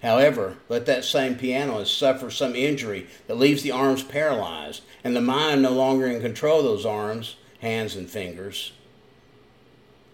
However, 0.02 0.56
let 0.68 0.86
that 0.86 1.04
same 1.04 1.36
pianist 1.36 1.96
suffer 1.96 2.30
some 2.30 2.54
injury 2.54 3.06
that 3.26 3.38
leaves 3.38 3.62
the 3.62 3.72
arms 3.72 4.02
paralyzed 4.02 4.82
and 5.02 5.16
the 5.16 5.20
mind 5.20 5.62
no 5.62 5.70
longer 5.70 6.06
in 6.06 6.20
control 6.20 6.60
of 6.60 6.64
those 6.64 6.86
arms, 6.86 7.36
hands, 7.60 7.96
and 7.96 8.08
fingers. 8.08 8.72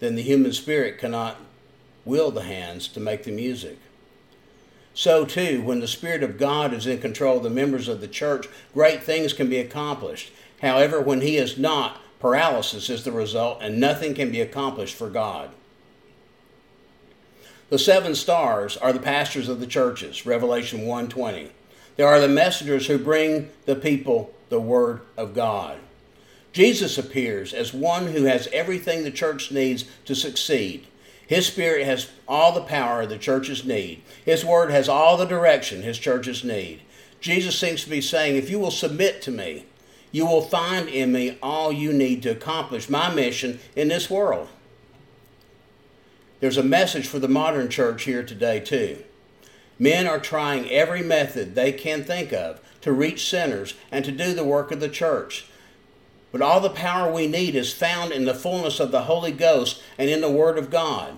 Then 0.00 0.14
the 0.14 0.22
human 0.22 0.52
spirit 0.52 0.98
cannot 0.98 1.36
will 2.04 2.30
the 2.30 2.42
hands 2.42 2.88
to 2.88 3.00
make 3.00 3.24
the 3.24 3.30
music. 3.30 3.78
So, 4.94 5.24
too, 5.24 5.62
when 5.62 5.80
the 5.80 5.88
Spirit 5.88 6.22
of 6.22 6.38
God 6.38 6.74
is 6.74 6.86
in 6.86 7.00
control 7.00 7.38
of 7.38 7.42
the 7.42 7.50
members 7.50 7.88
of 7.88 8.00
the 8.00 8.08
church, 8.08 8.46
great 8.74 9.02
things 9.02 9.32
can 9.32 9.48
be 9.48 9.58
accomplished. 9.58 10.30
However, 10.60 11.00
when 11.00 11.22
He 11.22 11.36
is 11.36 11.56
not, 11.56 12.00
paralysis 12.20 12.90
is 12.90 13.04
the 13.04 13.12
result, 13.12 13.58
and 13.62 13.80
nothing 13.80 14.14
can 14.14 14.30
be 14.30 14.40
accomplished 14.40 14.94
for 14.94 15.08
God. 15.08 15.50
The 17.72 17.78
seven 17.78 18.14
stars 18.14 18.76
are 18.76 18.92
the 18.92 19.00
pastors 19.00 19.48
of 19.48 19.58
the 19.58 19.66
churches, 19.66 20.26
Revelation 20.26 20.84
1:20. 20.84 21.52
They 21.96 22.04
are 22.04 22.20
the 22.20 22.28
messengers 22.28 22.86
who 22.86 22.98
bring 22.98 23.48
the 23.64 23.74
people 23.74 24.34
the 24.50 24.60
word 24.60 25.00
of 25.16 25.32
God. 25.32 25.78
Jesus 26.52 26.98
appears 26.98 27.54
as 27.54 27.72
one 27.72 28.08
who 28.08 28.24
has 28.24 28.46
everything 28.52 29.04
the 29.04 29.10
church 29.10 29.50
needs 29.50 29.86
to 30.04 30.14
succeed. 30.14 30.84
His 31.26 31.46
spirit 31.46 31.86
has 31.86 32.08
all 32.28 32.52
the 32.52 32.60
power 32.60 33.06
the 33.06 33.16
churches 33.16 33.64
need. 33.64 34.02
His 34.22 34.44
word 34.44 34.70
has 34.70 34.86
all 34.86 35.16
the 35.16 35.24
direction 35.24 35.80
his 35.80 35.98
churches 35.98 36.44
need. 36.44 36.82
Jesus 37.22 37.58
seems 37.58 37.84
to 37.84 37.88
be 37.88 38.02
saying, 38.02 38.36
if 38.36 38.50
you 38.50 38.58
will 38.58 38.70
submit 38.70 39.22
to 39.22 39.30
me, 39.30 39.64
you 40.10 40.26
will 40.26 40.42
find 40.42 40.90
in 40.90 41.10
me 41.10 41.38
all 41.42 41.72
you 41.72 41.94
need 41.94 42.22
to 42.24 42.32
accomplish 42.32 42.90
my 42.90 43.08
mission 43.14 43.60
in 43.74 43.88
this 43.88 44.10
world. 44.10 44.48
There's 46.42 46.56
a 46.56 46.64
message 46.64 47.06
for 47.06 47.20
the 47.20 47.28
modern 47.28 47.68
church 47.68 48.02
here 48.02 48.24
today, 48.24 48.58
too. 48.58 49.04
Men 49.78 50.08
are 50.08 50.18
trying 50.18 50.68
every 50.72 51.00
method 51.00 51.54
they 51.54 51.70
can 51.70 52.02
think 52.02 52.32
of 52.32 52.60
to 52.80 52.90
reach 52.90 53.30
sinners 53.30 53.74
and 53.92 54.04
to 54.04 54.10
do 54.10 54.34
the 54.34 54.42
work 54.42 54.72
of 54.72 54.80
the 54.80 54.88
church. 54.88 55.46
But 56.32 56.42
all 56.42 56.58
the 56.58 56.68
power 56.68 57.12
we 57.12 57.28
need 57.28 57.54
is 57.54 57.72
found 57.72 58.10
in 58.10 58.24
the 58.24 58.34
fullness 58.34 58.80
of 58.80 58.90
the 58.90 59.02
Holy 59.02 59.30
Ghost 59.30 59.80
and 59.96 60.10
in 60.10 60.20
the 60.20 60.28
Word 60.28 60.58
of 60.58 60.68
God. 60.68 61.14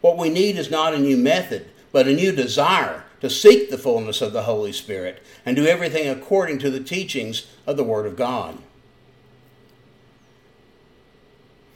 What 0.00 0.16
we 0.16 0.28
need 0.28 0.56
is 0.56 0.70
not 0.70 0.94
a 0.94 0.98
new 1.00 1.16
method, 1.16 1.68
but 1.90 2.06
a 2.06 2.14
new 2.14 2.30
desire 2.30 3.02
to 3.20 3.28
seek 3.28 3.68
the 3.68 3.76
fullness 3.76 4.22
of 4.22 4.32
the 4.32 4.44
Holy 4.44 4.70
Spirit 4.70 5.24
and 5.44 5.56
do 5.56 5.66
everything 5.66 6.08
according 6.08 6.60
to 6.60 6.70
the 6.70 6.78
teachings 6.78 7.48
of 7.66 7.76
the 7.76 7.82
Word 7.82 8.06
of 8.06 8.14
God. 8.14 8.58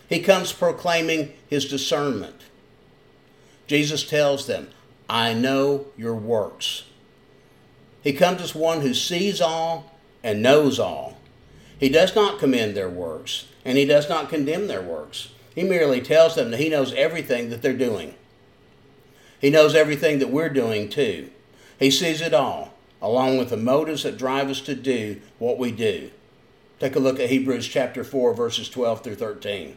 He 0.08 0.20
comes 0.20 0.52
proclaiming 0.52 1.32
his 1.48 1.64
discernment. 1.64 2.42
Jesus 3.66 4.08
tells 4.08 4.46
them, 4.46 4.68
I 5.08 5.34
know 5.34 5.86
your 5.96 6.14
works. 6.14 6.84
He 8.02 8.12
comes 8.12 8.40
as 8.40 8.54
one 8.54 8.82
who 8.82 8.94
sees 8.94 9.40
all 9.40 9.92
and 10.22 10.42
knows 10.42 10.78
all. 10.78 11.16
He 11.78 11.88
does 11.88 12.14
not 12.14 12.38
commend 12.38 12.76
their 12.76 12.88
works, 12.88 13.46
and 13.64 13.76
he 13.76 13.84
does 13.84 14.08
not 14.08 14.28
condemn 14.28 14.66
their 14.66 14.82
works. 14.82 15.28
He 15.54 15.62
merely 15.62 16.00
tells 16.00 16.34
them 16.34 16.50
that 16.50 16.60
he 16.60 16.68
knows 16.68 16.92
everything 16.94 17.50
that 17.50 17.62
they're 17.62 17.72
doing. 17.72 18.14
He 19.40 19.50
knows 19.50 19.74
everything 19.74 20.18
that 20.20 20.30
we're 20.30 20.48
doing 20.48 20.88
too. 20.88 21.30
He 21.78 21.90
sees 21.90 22.20
it 22.20 22.32
all, 22.32 22.74
along 23.02 23.38
with 23.38 23.50
the 23.50 23.56
motives 23.56 24.04
that 24.04 24.16
drive 24.16 24.48
us 24.48 24.60
to 24.62 24.74
do 24.74 25.20
what 25.38 25.58
we 25.58 25.70
do. 25.70 26.10
Take 26.78 26.96
a 26.96 27.00
look 27.00 27.18
at 27.18 27.30
Hebrews 27.30 27.68
chapter 27.68 28.04
4, 28.04 28.34
verses 28.34 28.68
12 28.68 29.02
through 29.02 29.14
13. 29.16 29.76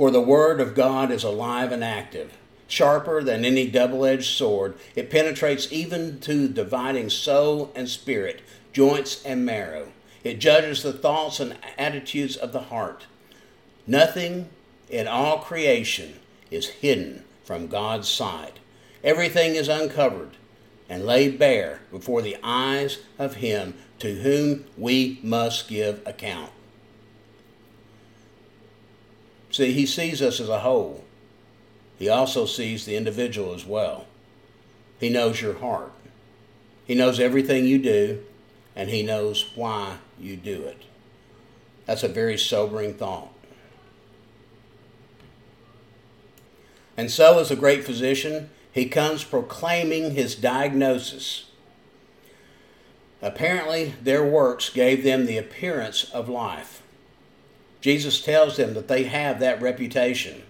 For 0.00 0.10
the 0.10 0.18
word 0.18 0.62
of 0.62 0.74
God 0.74 1.10
is 1.10 1.24
alive 1.24 1.72
and 1.72 1.84
active, 1.84 2.32
sharper 2.66 3.22
than 3.22 3.44
any 3.44 3.66
double 3.66 4.06
edged 4.06 4.34
sword. 4.34 4.74
It 4.96 5.10
penetrates 5.10 5.70
even 5.70 6.20
to 6.20 6.48
dividing 6.48 7.10
soul 7.10 7.70
and 7.74 7.86
spirit, 7.86 8.40
joints 8.72 9.22
and 9.26 9.44
marrow. 9.44 9.92
It 10.24 10.40
judges 10.40 10.82
the 10.82 10.94
thoughts 10.94 11.38
and 11.38 11.54
attitudes 11.76 12.34
of 12.34 12.54
the 12.54 12.62
heart. 12.62 13.08
Nothing 13.86 14.48
in 14.88 15.06
all 15.06 15.40
creation 15.40 16.14
is 16.50 16.68
hidden 16.68 17.24
from 17.44 17.66
God's 17.66 18.08
sight. 18.08 18.58
Everything 19.04 19.54
is 19.54 19.68
uncovered 19.68 20.38
and 20.88 21.04
laid 21.04 21.38
bare 21.38 21.80
before 21.90 22.22
the 22.22 22.38
eyes 22.42 23.00
of 23.18 23.34
Him 23.34 23.74
to 23.98 24.22
whom 24.22 24.64
we 24.78 25.20
must 25.22 25.68
give 25.68 26.00
account. 26.06 26.52
See, 29.50 29.72
he 29.72 29.86
sees 29.86 30.22
us 30.22 30.40
as 30.40 30.48
a 30.48 30.60
whole. 30.60 31.04
He 31.98 32.08
also 32.08 32.46
sees 32.46 32.84
the 32.84 32.96
individual 32.96 33.54
as 33.54 33.66
well. 33.66 34.06
He 34.98 35.08
knows 35.10 35.40
your 35.40 35.58
heart. 35.58 35.92
He 36.86 36.94
knows 36.94 37.20
everything 37.20 37.66
you 37.66 37.78
do, 37.78 38.24
and 38.74 38.90
he 38.90 39.02
knows 39.02 39.50
why 39.54 39.98
you 40.18 40.36
do 40.36 40.62
it. 40.62 40.84
That's 41.86 42.02
a 42.02 42.08
very 42.08 42.38
sobering 42.38 42.94
thought. 42.94 43.32
And 46.96 47.10
so, 47.10 47.38
as 47.38 47.50
a 47.50 47.56
great 47.56 47.84
physician, 47.84 48.50
he 48.72 48.86
comes 48.86 49.24
proclaiming 49.24 50.14
his 50.14 50.34
diagnosis. 50.34 51.50
Apparently, 53.22 53.94
their 54.02 54.24
works 54.24 54.68
gave 54.70 55.02
them 55.02 55.26
the 55.26 55.38
appearance 55.38 56.04
of 56.12 56.28
life. 56.28 56.79
Jesus 57.80 58.20
tells 58.20 58.56
them 58.56 58.74
that 58.74 58.88
they 58.88 59.04
have 59.04 59.40
that 59.40 59.60
reputation. 59.60 60.42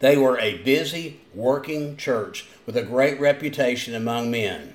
They 0.00 0.16
were 0.16 0.38
a 0.38 0.58
busy, 0.58 1.20
working 1.34 1.96
church 1.96 2.48
with 2.66 2.76
a 2.76 2.82
great 2.82 3.18
reputation 3.18 3.94
among 3.94 4.30
men. 4.30 4.74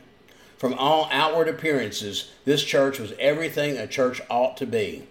From 0.57 0.73
all 0.73 1.09
outward 1.11 1.47
appearances, 1.47 2.31
this 2.45 2.63
church 2.63 2.99
was 2.99 3.13
everything 3.19 3.77
a 3.77 3.87
church 3.87 4.21
ought 4.29 4.57
to 4.57 4.65
be. 4.65 5.03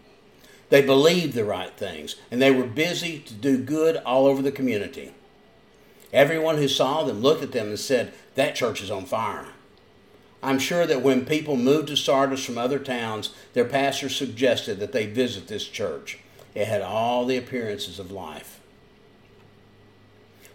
They 0.69 0.83
believed 0.83 1.35
the 1.35 1.45
right 1.45 1.71
things, 1.77 2.17
and 2.31 2.41
they 2.41 2.51
were 2.51 2.67
busy 2.67 3.19
to 3.21 3.35
do 3.35 3.59
good 3.59 3.97
all 3.99 4.27
over 4.27 4.41
the 4.41 4.53
community. 4.53 5.13
Everyone 6.13 6.57
who 6.57 6.69
saw 6.69 7.05
them 7.05 7.21
looked 7.21 7.43
at 7.43 7.53
them 7.53 7.69
and 7.69 7.79
said, 7.79 8.13
That 8.35 8.55
church 8.55 8.83
is 8.83 8.91
on 8.91 9.05
fire. 9.05 9.49
I'm 10.43 10.59
sure 10.59 10.87
that 10.87 11.03
when 11.03 11.25
people 11.25 11.57
moved 11.57 11.89
to 11.89 11.97
Sardis 11.97 12.45
from 12.45 12.59
other 12.59 12.79
towns, 12.79 13.31
their 13.53 13.65
pastor 13.65 14.09
suggested 14.09 14.81
that 14.81 14.93
they 14.93 15.07
visit 15.07 15.47
this 15.47 15.67
church. 15.67 16.19
It 16.55 16.67
had 16.67 16.83
all 16.83 17.25
the 17.25 17.37
appearances 17.37 17.99
of 17.99 18.11
life. 18.11 18.61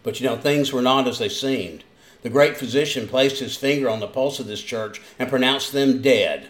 But 0.03 0.19
you 0.19 0.27
know, 0.27 0.37
things 0.37 0.73
were 0.73 0.81
not 0.81 1.07
as 1.07 1.19
they 1.19 1.29
seemed. 1.29 1.83
The 2.21 2.29
great 2.29 2.57
physician 2.57 3.07
placed 3.07 3.39
his 3.39 3.55
finger 3.55 3.89
on 3.89 3.99
the 3.99 4.07
pulse 4.07 4.39
of 4.39 4.47
this 4.47 4.61
church 4.61 5.01
and 5.17 5.29
pronounced 5.29 5.71
them 5.71 6.01
dead. 6.01 6.49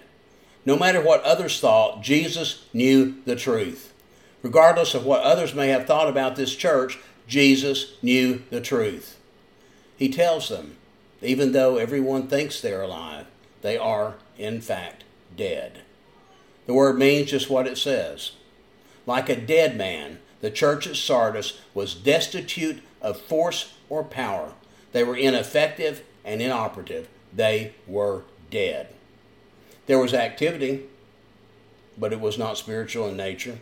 No 0.66 0.78
matter 0.78 1.02
what 1.02 1.24
others 1.24 1.60
thought, 1.60 2.02
Jesus 2.02 2.66
knew 2.74 3.22
the 3.26 3.36
truth. 3.36 3.94
Regardless 4.42 4.94
of 4.94 5.06
what 5.06 5.22
others 5.22 5.54
may 5.54 5.70
have 5.70 5.86
thought 5.86 6.10
about 6.10 6.36
this 6.36 6.56
church, 6.56 7.00
Jesus 7.28 7.94
knew 8.02 8.44
the 8.50 8.62
truth. 8.62 9.20
He 9.98 10.10
tells 10.10 10.50
them, 10.50 10.78
even 11.22 11.52
though 11.52 11.78
everyone 11.78 12.28
thinks 12.28 12.62
they're 12.62 12.82
alive, 12.82 13.26
they 13.62 13.78
are, 13.78 14.16
in 14.38 14.62
fact, 14.62 15.04
dead. 15.36 15.80
The 16.66 16.74
word 16.74 16.98
means 16.98 17.32
just 17.32 17.50
what 17.50 17.68
it 17.68 17.78
says. 17.78 18.34
Like 19.06 19.30
a 19.30 19.36
dead 19.36 19.78
man, 19.78 20.20
the 20.42 20.52
church 20.52 20.86
at 20.86 20.96
Sardis 20.96 21.60
was 21.74 21.96
destitute 21.96 22.84
of 23.02 23.20
force 23.20 23.74
or 23.90 24.04
power. 24.04 24.54
They 24.92 25.04
were 25.04 25.16
ineffective 25.16 26.04
and 26.24 26.42
inoperative. 26.42 27.08
They 27.34 27.74
were 27.88 28.24
dead. 28.52 28.94
There 29.86 30.00
was 30.00 30.14
activity, 30.14 30.84
but 31.98 32.12
it 32.12 32.20
was 32.20 32.38
not 32.38 32.58
spiritual 32.58 33.08
in 33.08 33.18
nature. 33.18 33.60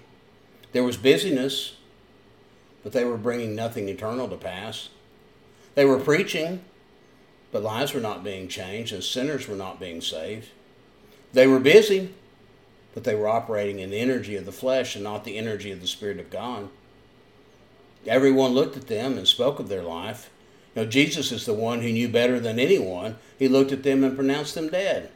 There 0.71 0.83
was 0.83 0.97
busyness, 0.97 1.75
but 2.83 2.91
they 2.91 3.05
were 3.05 3.17
bringing 3.17 3.55
nothing 3.55 3.88
eternal 3.88 4.27
to 4.27 4.35
pass. 4.35 4.89
They 5.75 5.85
were 5.85 6.00
preaching, 6.00 6.63
but 7.55 7.63
lives 7.63 7.94
were 7.94 8.01
not 8.01 8.22
being 8.22 8.50
changed 8.50 8.91
and 8.91 9.01
sinners 9.01 9.48
were 9.48 9.55
not 9.55 9.79
being 9.79 10.01
saved. 10.01 10.50
They 11.31 11.48
were 11.48 11.61
busy, 11.61 12.13
but 12.94 13.05
they 13.05 13.15
were 13.15 13.29
operating 13.29 13.79
in 13.79 13.91
the 13.91 14.00
energy 14.01 14.35
of 14.35 14.46
the 14.46 14.51
flesh 14.51 14.94
and 14.94 15.05
not 15.05 15.24
the 15.24 15.37
energy 15.37 15.72
of 15.72 15.79
the 15.79 15.87
Spirit 15.87 16.20
of 16.20 16.29
God. 16.29 16.68
Everyone 18.05 18.51
looked 18.51 18.75
at 18.75 18.87
them 18.87 19.18
and 19.18 19.25
spoke 19.25 19.57
of 19.57 19.70
their 19.70 19.83
life. 19.83 20.29
You 20.75 20.81
know, 20.81 20.89
Jesus 20.89 21.31
is 21.31 21.46
the 21.46 21.53
one 21.53 21.79
who 21.79 21.94
knew 21.94 22.09
better 22.09 22.41
than 22.41 22.59
anyone. 22.59 23.15
He 23.39 23.48
looked 23.48 23.72
at 23.72 23.83
them 23.83 24.03
and 24.03 24.18
pronounced 24.18 24.53
them 24.53 24.68
dead. 24.68 25.09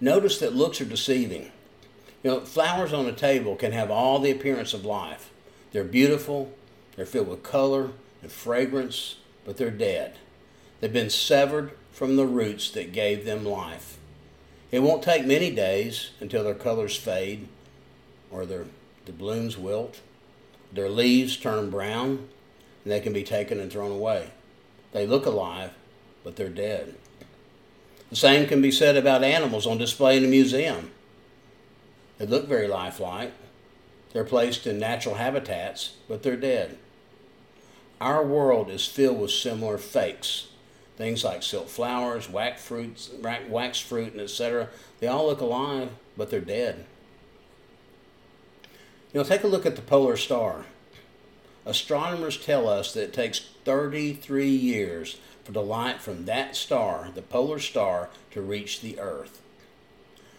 Notice 0.00 0.38
that 0.38 0.54
looks 0.54 0.80
are 0.80 0.84
deceiving. 0.84 1.50
You 2.22 2.30
know, 2.30 2.40
flowers 2.42 2.92
on 2.92 3.06
a 3.06 3.12
table 3.12 3.56
can 3.56 3.72
have 3.72 3.90
all 3.90 4.20
the 4.20 4.30
appearance 4.30 4.74
of 4.74 4.84
life. 4.84 5.28
They're 5.72 5.82
beautiful, 5.82 6.52
they're 6.94 7.04
filled 7.04 7.26
with 7.26 7.42
color 7.42 7.90
and 8.22 8.30
fragrance, 8.30 9.16
but 9.44 9.56
they're 9.56 9.68
dead. 9.68 10.18
They've 10.82 10.92
been 10.92 11.10
severed 11.10 11.70
from 11.92 12.16
the 12.16 12.26
roots 12.26 12.68
that 12.70 12.92
gave 12.92 13.24
them 13.24 13.44
life. 13.44 13.98
It 14.72 14.80
won't 14.80 15.04
take 15.04 15.24
many 15.24 15.48
days 15.52 16.10
until 16.18 16.42
their 16.42 16.56
colors 16.56 16.96
fade 16.96 17.46
or 18.32 18.44
their 18.44 18.66
the 19.06 19.12
blooms 19.12 19.56
wilt. 19.56 20.00
Their 20.72 20.88
leaves 20.88 21.36
turn 21.36 21.70
brown 21.70 22.26
and 22.82 22.92
they 22.92 22.98
can 22.98 23.12
be 23.12 23.22
taken 23.22 23.60
and 23.60 23.70
thrown 23.70 23.92
away. 23.92 24.30
They 24.90 25.06
look 25.06 25.24
alive, 25.24 25.70
but 26.24 26.34
they're 26.34 26.48
dead. 26.48 26.96
The 28.10 28.16
same 28.16 28.48
can 28.48 28.60
be 28.60 28.72
said 28.72 28.96
about 28.96 29.22
animals 29.22 29.68
on 29.68 29.78
display 29.78 30.16
in 30.16 30.24
a 30.24 30.28
museum. 30.28 30.90
They 32.18 32.26
look 32.26 32.48
very 32.48 32.66
lifelike. 32.66 33.32
They're 34.12 34.24
placed 34.24 34.66
in 34.66 34.80
natural 34.80 35.14
habitats, 35.14 35.92
but 36.08 36.24
they're 36.24 36.36
dead. 36.36 36.76
Our 38.00 38.26
world 38.26 38.68
is 38.68 38.84
filled 38.84 39.20
with 39.20 39.30
similar 39.30 39.78
fakes. 39.78 40.48
Things 40.96 41.24
like 41.24 41.42
silk 41.42 41.68
flowers, 41.68 42.28
wax 42.28 42.62
fruits, 42.62 43.10
wax 43.48 43.80
fruit, 43.80 44.12
and 44.12 44.20
etc. 44.20 44.68
They 45.00 45.06
all 45.06 45.26
look 45.26 45.40
alive, 45.40 45.90
but 46.16 46.30
they're 46.30 46.40
dead. 46.40 46.84
You 49.12 49.20
know, 49.20 49.24
take 49.24 49.44
a 49.44 49.48
look 49.48 49.66
at 49.66 49.76
the 49.76 49.82
polar 49.82 50.16
star. 50.16 50.66
Astronomers 51.64 52.36
tell 52.36 52.68
us 52.68 52.92
that 52.94 53.04
it 53.04 53.12
takes 53.12 53.40
33 53.64 54.48
years 54.48 55.18
for 55.44 55.52
the 55.52 55.62
light 55.62 56.00
from 56.00 56.24
that 56.24 56.56
star, 56.56 57.10
the 57.14 57.22
polar 57.22 57.58
star, 57.58 58.10
to 58.30 58.40
reach 58.40 58.80
the 58.80 58.98
Earth. 58.98 59.40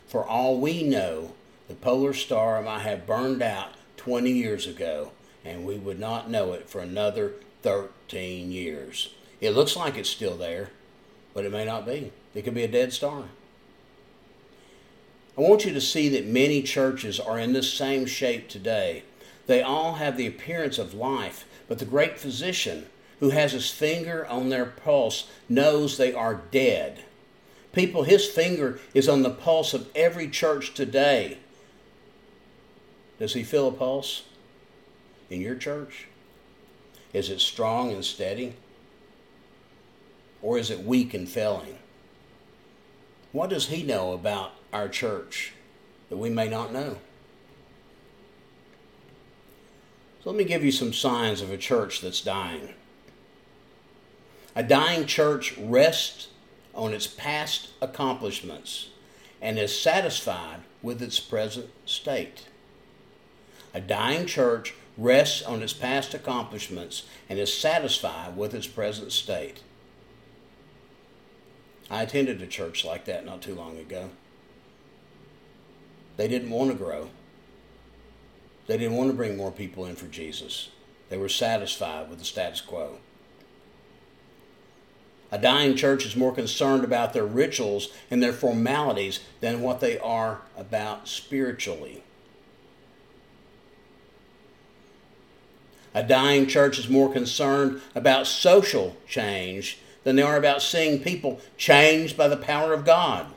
For 0.08 0.26
all 0.26 0.60
we 0.60 0.84
know, 0.84 1.34
the 1.68 1.76
polar 1.76 2.14
star 2.14 2.62
might 2.62 2.82
have 2.82 3.08
burned 3.08 3.42
out 3.42 3.74
20 3.98 4.32
years 4.32 4.68
ago, 4.68 5.12
and 5.46 5.66
we 5.66 5.76
would 5.76 6.00
not 6.00 6.30
know 6.30 6.54
it 6.54 6.70
for 6.70 6.80
another 6.82 7.34
13 7.62 8.52
years. 8.52 9.14
It 9.44 9.52
looks 9.52 9.76
like 9.76 9.98
it's 9.98 10.10
still 10.10 10.38
there, 10.38 10.70
but 11.34 11.44
it 11.44 11.52
may 11.52 11.66
not 11.66 11.86
be. 11.86 12.14
It 12.34 12.44
could 12.44 12.54
be 12.54 12.64
a 12.64 12.68
dead 12.70 12.94
star. 12.94 13.26
I 15.38 15.42
want 15.42 15.66
you 15.66 15.74
to 15.74 15.82
see 15.82 16.08
that 16.08 16.26
many 16.26 16.62
churches 16.62 17.20
are 17.20 17.38
in 17.38 17.52
this 17.52 17.74
same 17.74 18.06
shape 18.06 18.48
today. 18.48 19.04
They 19.48 19.62
all 19.62 19.96
have 19.96 20.16
the 20.16 20.28
appearance 20.28 20.78
of 20.78 20.94
life, 20.94 21.44
but 21.68 21.80
the 21.80 21.86
great 21.86 22.18
physician, 22.18 22.86
who 23.20 23.32
has 23.32 23.52
his 23.52 23.70
finger 23.70 24.26
on 24.28 24.48
their 24.48 24.66
pulse 24.66 25.30
knows 25.50 25.98
they 25.98 26.14
are 26.14 26.44
dead. 26.52 27.04
People, 27.74 28.04
his 28.04 28.26
finger 28.26 28.80
is 28.94 29.10
on 29.10 29.24
the 29.24 29.30
pulse 29.30 29.74
of 29.74 29.90
every 29.94 30.30
church 30.30 30.74
today. 30.74 31.38
Does 33.20 33.34
he 33.34 33.44
feel 33.44 33.68
a 33.68 33.74
pulse 33.74 34.24
in 35.30 35.42
your 35.42 35.56
church? 35.56 36.08
Is 37.12 37.30
it 37.30 37.42
strong 37.42 37.92
and 37.92 38.06
steady? 38.06 38.54
Or 40.44 40.60
is 40.60 40.70
it 40.70 40.84
weak 40.84 41.16
and 41.16 41.28
failing? 41.28 41.80
What 43.32 43.50
does 43.50 43.70
he 43.70 43.82
know 43.82 44.12
about 44.12 44.52
our 44.72 44.88
church 44.88 45.54
that 46.10 46.18
we 46.18 46.30
may 46.30 46.48
not 46.48 46.72
know? 46.72 46.98
So 50.24 50.30
let 50.30 50.38
me 50.38 50.44
give 50.44 50.64
you 50.64 50.72
some 50.72 50.94
signs 50.94 51.42
of 51.42 51.50
a 51.50 51.58
church 51.58 52.02
that's 52.02 52.22
dying. 52.22 52.70
A 54.56 54.62
dying 54.62 55.08
church 55.08 55.58
rests 55.58 56.28
on 56.76 56.94
its 56.94 57.08
past 57.08 57.70
accomplishments 57.82 58.90
and 59.42 59.58
is 59.58 59.78
satisfied 59.78 60.60
with 60.82 61.02
its 61.02 61.20
present 61.20 61.70
state. 61.86 62.48
A 63.74 63.82
dying 63.82 64.26
church 64.26 64.76
rests 64.98 65.42
on 65.42 65.64
its 65.64 65.74
past 65.74 66.14
accomplishments 66.14 67.04
and 67.28 67.40
is 67.40 67.54
satisfied 67.54 68.38
with 68.38 68.54
its 68.54 68.68
present 68.68 69.12
state. 69.12 69.62
I 71.90 72.04
attended 72.04 72.42
a 72.42 72.48
church 72.48 72.86
like 72.86 73.06
that 73.06 73.26
not 73.26 73.42
too 73.42 73.56
long 73.56 73.78
ago. 73.78 74.10
They 76.18 76.28
didn't 76.28 76.50
want 76.50 76.72
to 76.72 76.78
grow. 76.78 77.10
They 78.68 78.78
didn't 78.78 78.96
want 78.96 79.10
to 79.10 79.16
bring 79.16 79.36
more 79.36 79.52
people 79.52 79.86
in 79.86 79.96
for 79.96 80.08
Jesus. 80.08 80.70
They 81.10 81.18
were 81.18 81.30
satisfied 81.30 82.10
with 82.10 82.20
the 82.20 82.26
status 82.26 82.62
quo. 82.62 82.98
A 85.32 85.38
dying 85.38 85.76
church 85.76 86.06
is 86.06 86.16
more 86.16 86.32
concerned 86.32 86.84
about 86.84 87.14
their 87.14 87.26
rituals 87.26 87.90
and 88.12 88.22
their 88.22 88.34
formalities 88.34 89.20
than 89.42 89.62
what 89.62 89.80
they 89.80 89.98
are 89.98 90.42
about 90.56 91.08
spiritually. 91.08 92.04
A 95.96 96.04
dying 96.04 96.48
church 96.48 96.80
is 96.80 96.88
more 96.88 97.12
concerned 97.12 97.82
about 97.96 98.28
social 98.28 98.96
change 99.08 99.80
than 100.04 100.16
they 100.16 100.22
are 100.22 100.38
about 100.38 100.62
seeing 100.62 101.00
people 101.00 101.40
changed 101.58 102.18
by 102.18 102.28
the 102.28 102.38
power 102.38 102.74
of 102.74 102.86
God. 102.86 103.28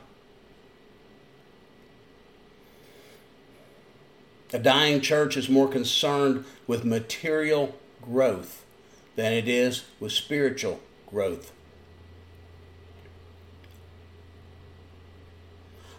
A 4.53 4.59
dying 4.59 5.01
church 5.01 5.35
is 5.35 5.49
more 5.49 5.67
concerned 5.67 6.45
with 6.67 6.85
material 6.85 7.75
growth 8.01 8.65
than 9.15 9.33
it 9.33 9.47
is 9.47 9.83
with 9.99 10.11
spiritual 10.11 10.79
growth. 11.07 11.51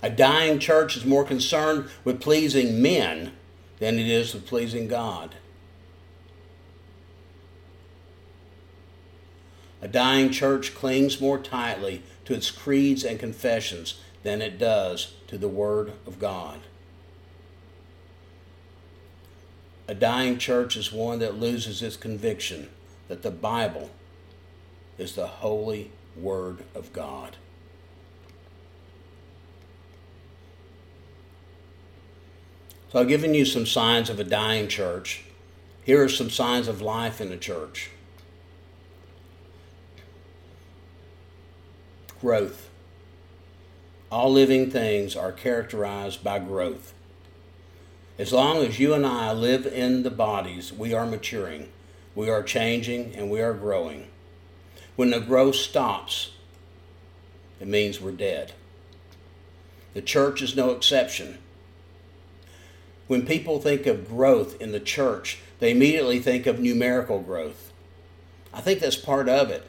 A 0.03 0.09
dying 0.09 0.59
church 0.59 0.97
is 0.97 1.05
more 1.05 1.25
concerned 1.25 1.91
with 2.05 2.21
pleasing 2.21 2.81
men 2.81 3.33
than 3.81 3.99
it 3.99 4.07
is 4.07 4.33
with 4.33 4.47
pleasing 4.47 4.89
God. 4.89 5.35
A 9.81 9.89
dying 9.89 10.31
church 10.31 10.75
clings 10.75 11.21
more 11.21 11.39
tightly 11.39 12.03
to 12.25 12.35
its 12.35 12.51
creeds 12.51 13.05
and 13.05 13.19
confessions 13.19 14.01
than 14.23 14.43
it 14.43 14.59
does 14.59 15.13
to 15.29 15.39
the 15.39 15.49
Word 15.49 15.93
of 16.07 16.19
God. 16.19 16.61
A 19.87 19.95
dying 19.95 20.37
church 20.37 20.77
is 20.77 20.93
one 20.93 21.21
that 21.21 21.39
loses 21.39 21.81
its 21.81 21.97
conviction 21.97 22.69
that 23.07 23.23
the 23.23 23.31
Bible 23.31 23.91
is 24.99 25.15
the 25.15 25.27
holy 25.27 25.93
Word 26.17 26.65
of 26.75 26.93
God. 26.93 27.37
So 32.93 33.01
I've 33.01 33.09
given 33.09 33.35
you 33.35 33.45
some 33.45 33.67
signs 33.67 34.11
of 34.11 34.19
a 34.19 34.25
dying 34.25 34.67
church. 34.67 35.25
Here 35.85 36.03
are 36.03 36.09
some 36.09 36.31
signs 36.31 36.69
of 36.69 36.83
life 36.83 37.21
in 37.21 37.31
a 37.31 37.37
church 37.37 37.91
growth. 42.21 42.69
All 44.11 44.33
living 44.33 44.71
things 44.71 45.15
are 45.15 45.33
characterized 45.33 46.25
by 46.25 46.39
growth. 46.39 46.95
As 48.19 48.33
long 48.33 48.59
as 48.59 48.81
you 48.81 48.95
and 48.95 49.07
I 49.07 49.33
live 49.33 49.67
in 49.67 50.03
the 50.03 50.11
bodies, 50.11 50.73
we 50.73 50.93
are 50.93 51.07
maturing, 51.07 51.69
we 52.15 52.29
are 52.29 52.43
changing, 52.43 53.15
and 53.15 53.31
we 53.31 53.41
are 53.41 53.55
growing. 53.55 54.09
When 54.97 55.11
the 55.11 55.21
growth 55.21 55.55
stops, 55.55 56.33
it 57.61 57.69
means 57.69 58.01
we're 58.01 58.11
dead. 58.11 58.53
The 59.95 60.03
church 60.03 60.43
is 60.43 60.57
no 60.57 60.71
exception. 60.71 61.39
When 63.07 63.25
people 63.25 63.61
think 63.61 63.87
of 63.87 64.09
growth 64.09 64.61
in 64.61 64.73
the 64.73 64.81
church, 64.81 65.39
they 65.61 65.71
immediately 65.71 66.19
think 66.19 66.47
of 66.47 66.59
numerical 66.59 67.21
growth. 67.21 67.73
I 68.53 68.61
think 68.61 68.81
that's 68.81 68.97
part 68.97 69.29
of 69.29 69.51
it. 69.51 69.67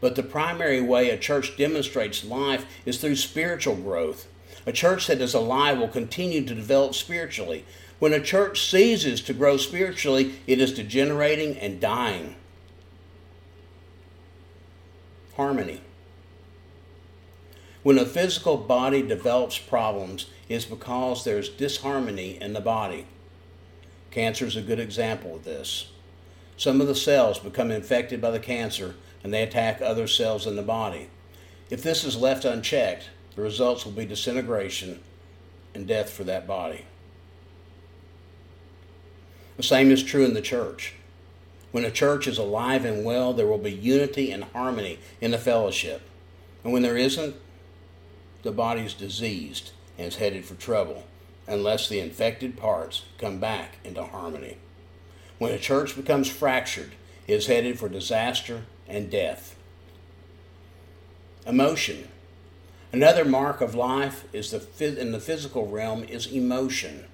But 0.00 0.14
the 0.14 0.22
primary 0.22 0.80
way 0.80 1.10
a 1.10 1.18
church 1.18 1.56
demonstrates 1.56 2.24
life 2.24 2.66
is 2.84 2.98
through 2.98 3.16
spiritual 3.16 3.76
growth. 3.76 4.26
A 4.66 4.72
church 4.72 5.06
that 5.06 5.20
is 5.20 5.34
alive 5.34 5.78
will 5.78 5.88
continue 5.88 6.44
to 6.44 6.54
develop 6.54 6.94
spiritually. 6.94 7.64
When 7.98 8.12
a 8.12 8.20
church 8.20 8.68
ceases 8.68 9.22
to 9.22 9.32
grow 9.32 9.56
spiritually, 9.56 10.34
it 10.46 10.60
is 10.60 10.74
degenerating 10.74 11.56
and 11.56 11.80
dying. 11.80 12.36
Harmony. 15.36 15.80
When 17.82 17.98
a 17.98 18.04
physical 18.04 18.56
body 18.56 19.00
develops 19.00 19.58
problems, 19.58 20.26
it's 20.48 20.64
because 20.64 21.24
there's 21.24 21.48
disharmony 21.48 22.40
in 22.40 22.52
the 22.52 22.60
body. 22.60 23.06
Cancer 24.10 24.46
is 24.46 24.56
a 24.56 24.62
good 24.62 24.80
example 24.80 25.36
of 25.36 25.44
this. 25.44 25.90
Some 26.56 26.80
of 26.80 26.86
the 26.86 26.94
cells 26.94 27.38
become 27.38 27.70
infected 27.70 28.20
by 28.20 28.30
the 28.30 28.40
cancer 28.40 28.96
and 29.22 29.32
they 29.32 29.42
attack 29.42 29.80
other 29.80 30.06
cells 30.06 30.46
in 30.46 30.56
the 30.56 30.62
body. 30.62 31.08
If 31.70 31.82
this 31.82 32.04
is 32.04 32.16
left 32.16 32.44
unchecked, 32.44 33.10
the 33.34 33.42
results 33.42 33.84
will 33.84 33.92
be 33.92 34.06
disintegration 34.06 35.00
and 35.74 35.86
death 35.86 36.10
for 36.10 36.24
that 36.24 36.46
body. 36.46 36.84
The 39.56 39.62
same 39.62 39.90
is 39.90 40.02
true 40.02 40.24
in 40.24 40.34
the 40.34 40.42
church. 40.42 40.94
When 41.72 41.84
a 41.84 41.90
church 41.90 42.26
is 42.26 42.38
alive 42.38 42.84
and 42.84 43.04
well, 43.04 43.32
there 43.32 43.46
will 43.46 43.58
be 43.58 43.72
unity 43.72 44.30
and 44.30 44.44
harmony 44.44 44.98
in 45.20 45.30
the 45.30 45.38
fellowship. 45.38 46.02
And 46.64 46.72
when 46.72 46.82
there 46.82 46.96
isn't, 46.96 47.36
the 48.42 48.52
body 48.52 48.82
is 48.82 48.94
diseased 48.94 49.72
and 49.98 50.06
is 50.06 50.16
headed 50.16 50.44
for 50.44 50.54
trouble 50.54 51.04
unless 51.46 51.88
the 51.88 52.00
infected 52.00 52.56
parts 52.56 53.04
come 53.18 53.38
back 53.38 53.76
into 53.84 54.02
harmony. 54.02 54.56
When 55.38 55.52
a 55.52 55.58
church 55.58 55.96
becomes 55.96 56.28
fractured, 56.28 56.92
it 57.26 57.34
is 57.34 57.46
headed 57.46 57.78
for 57.78 57.88
disaster 57.88 58.64
and 58.88 59.10
death. 59.10 59.56
Emotion. 61.46 62.08
Another 62.92 63.24
mark 63.24 63.60
of 63.60 63.74
life 63.74 64.24
is 64.32 64.50
the 64.50 65.00
in 65.00 65.12
the 65.12 65.20
physical 65.20 65.66
realm 65.66 66.04
is 66.04 66.26
emotion. 66.26 67.04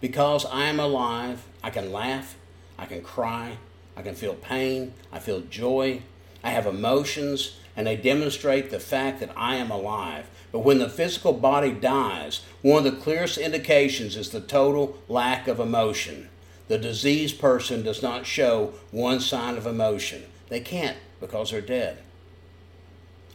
Because 0.00 0.44
I 0.46 0.64
am 0.64 0.78
alive, 0.78 1.44
I 1.62 1.70
can 1.70 1.92
laugh, 1.92 2.36
I 2.78 2.86
can 2.86 3.02
cry, 3.02 3.58
I 3.96 4.02
can 4.02 4.14
feel 4.14 4.34
pain, 4.34 4.94
I 5.12 5.18
feel 5.18 5.40
joy, 5.40 6.02
I 6.44 6.50
have 6.50 6.66
emotions, 6.66 7.56
and 7.76 7.86
they 7.86 7.96
demonstrate 7.96 8.70
the 8.70 8.78
fact 8.78 9.20
that 9.20 9.32
I 9.36 9.56
am 9.56 9.70
alive. 9.70 10.30
But 10.52 10.60
when 10.60 10.78
the 10.78 10.88
physical 10.88 11.32
body 11.32 11.72
dies, 11.72 12.42
one 12.62 12.86
of 12.86 12.92
the 12.92 13.00
clearest 13.00 13.38
indications 13.38 14.16
is 14.16 14.30
the 14.30 14.40
total 14.40 14.98
lack 15.08 15.48
of 15.48 15.60
emotion. 15.60 16.28
The 16.68 16.78
diseased 16.78 17.40
person 17.40 17.82
does 17.82 18.02
not 18.02 18.26
show 18.26 18.74
one 18.90 19.20
sign 19.20 19.56
of 19.56 19.66
emotion. 19.66 20.24
They 20.48 20.60
can't 20.60 20.96
because 21.20 21.50
they're 21.50 21.60
dead. 21.60 21.98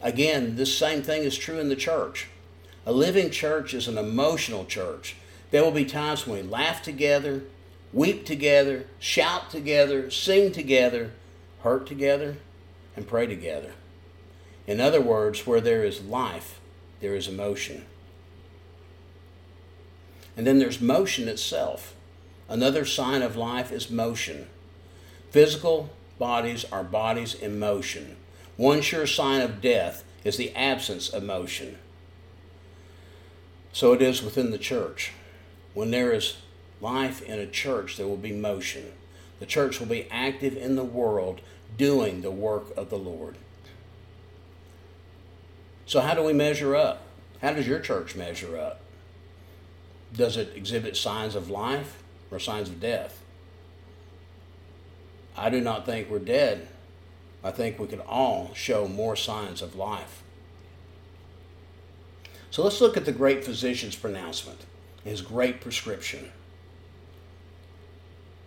Again, 0.00 0.56
this 0.56 0.76
same 0.76 1.02
thing 1.02 1.22
is 1.22 1.36
true 1.36 1.58
in 1.58 1.68
the 1.68 1.76
church. 1.76 2.28
A 2.86 2.92
living 2.92 3.30
church 3.30 3.72
is 3.72 3.88
an 3.88 3.96
emotional 3.96 4.64
church. 4.66 5.16
There 5.50 5.62
will 5.62 5.70
be 5.70 5.84
times 5.84 6.26
when 6.26 6.42
we 6.42 6.50
laugh 6.50 6.82
together, 6.82 7.42
weep 7.92 8.26
together, 8.26 8.84
shout 8.98 9.50
together, 9.50 10.10
sing 10.10 10.52
together, 10.52 11.12
hurt 11.62 11.86
together, 11.86 12.36
and 12.96 13.06
pray 13.06 13.26
together. 13.26 13.72
In 14.66 14.80
other 14.80 15.00
words, 15.00 15.46
where 15.46 15.60
there 15.60 15.84
is 15.84 16.02
life, 16.02 16.60
there 17.00 17.14
is 17.14 17.28
emotion. 17.28 17.84
And 20.36 20.46
then 20.46 20.58
there's 20.58 20.80
motion 20.80 21.28
itself. 21.28 21.94
Another 22.48 22.84
sign 22.84 23.22
of 23.22 23.36
life 23.36 23.70
is 23.72 23.90
motion. 23.90 24.48
Physical 25.30 25.90
bodies 26.18 26.64
are 26.70 26.84
bodies 26.84 27.34
in 27.34 27.58
motion. 27.58 28.16
One 28.56 28.80
sure 28.80 29.06
sign 29.06 29.40
of 29.40 29.60
death 29.60 30.04
is 30.24 30.36
the 30.36 30.54
absence 30.54 31.08
of 31.08 31.22
motion. 31.22 31.78
So 33.72 33.92
it 33.92 34.00
is 34.00 34.22
within 34.22 34.50
the 34.50 34.58
church. 34.58 35.12
When 35.74 35.90
there 35.90 36.12
is 36.12 36.36
life 36.80 37.20
in 37.22 37.40
a 37.40 37.46
church, 37.46 37.96
there 37.96 38.06
will 38.06 38.16
be 38.16 38.32
motion. 38.32 38.92
The 39.40 39.46
church 39.46 39.80
will 39.80 39.88
be 39.88 40.08
active 40.10 40.56
in 40.56 40.76
the 40.76 40.84
world 40.84 41.40
doing 41.76 42.22
the 42.22 42.30
work 42.30 42.66
of 42.76 42.90
the 42.90 42.98
Lord. 42.98 43.36
So, 45.86 46.00
how 46.00 46.14
do 46.14 46.22
we 46.22 46.32
measure 46.32 46.76
up? 46.76 47.02
How 47.42 47.52
does 47.52 47.66
your 47.66 47.80
church 47.80 48.16
measure 48.16 48.56
up? 48.56 48.80
Does 50.14 50.36
it 50.36 50.52
exhibit 50.54 50.96
signs 50.96 51.34
of 51.34 51.50
life 51.50 52.02
or 52.30 52.38
signs 52.38 52.68
of 52.68 52.80
death? 52.80 53.20
I 55.36 55.50
do 55.50 55.60
not 55.60 55.86
think 55.86 56.08
we're 56.08 56.18
dead. 56.18 56.68
I 57.42 57.50
think 57.50 57.78
we 57.78 57.86
could 57.86 58.02
all 58.08 58.52
show 58.54 58.88
more 58.88 59.16
signs 59.16 59.60
of 59.60 59.76
life. 59.76 60.22
So 62.50 62.62
let's 62.62 62.80
look 62.80 62.96
at 62.96 63.04
the 63.04 63.12
great 63.12 63.44
physician's 63.44 63.96
pronouncement 63.96 64.60
his 65.04 65.20
great 65.20 65.60
prescription. 65.60 66.30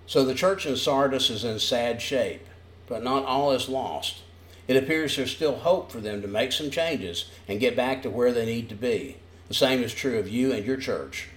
So 0.08 0.26
the 0.26 0.34
church 0.34 0.66
in 0.66 0.76
Sardis 0.76 1.30
is 1.30 1.44
in 1.44 1.60
sad 1.60 2.02
shape, 2.02 2.46
but 2.88 3.04
not 3.04 3.26
all 3.26 3.52
is 3.52 3.70
lost. 3.70 4.24
It 4.68 4.76
appears 4.76 5.16
there's 5.16 5.32
still 5.32 5.58
hope 5.58 5.92
for 5.92 6.00
them 6.00 6.22
to 6.22 6.28
make 6.28 6.52
some 6.52 6.72
changes 6.72 7.30
and 7.48 7.60
get 7.60 7.76
back 7.76 8.02
to 8.02 8.10
where 8.10 8.32
they 8.34 8.46
need 8.46 8.70
to 8.70 8.76
be. 8.76 9.18
The 9.48 9.54
same 9.54 9.84
is 9.84 9.94
true 9.94 10.18
of 10.18 10.28
you 10.28 10.52
and 10.52 10.66
your 10.66 10.78
church. 10.78 11.30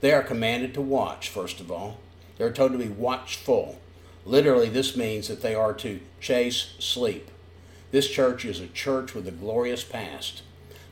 They 0.00 0.12
are 0.12 0.22
commanded 0.22 0.72
to 0.74 0.80
watch, 0.80 1.28
first 1.28 1.60
of 1.60 1.70
all. 1.70 1.98
They're 2.38 2.52
told 2.52 2.72
to 2.72 2.78
be 2.78 2.88
watchful. 2.88 3.80
Literally, 4.24 4.68
this 4.68 4.96
means 4.96 5.28
that 5.28 5.42
they 5.42 5.54
are 5.54 5.74
to 5.74 6.00
chase 6.20 6.74
sleep. 6.78 7.30
This 7.90 8.08
church 8.08 8.44
is 8.44 8.60
a 8.60 8.68
church 8.68 9.14
with 9.14 9.26
a 9.26 9.32
glorious 9.32 9.84
past. 9.84 10.42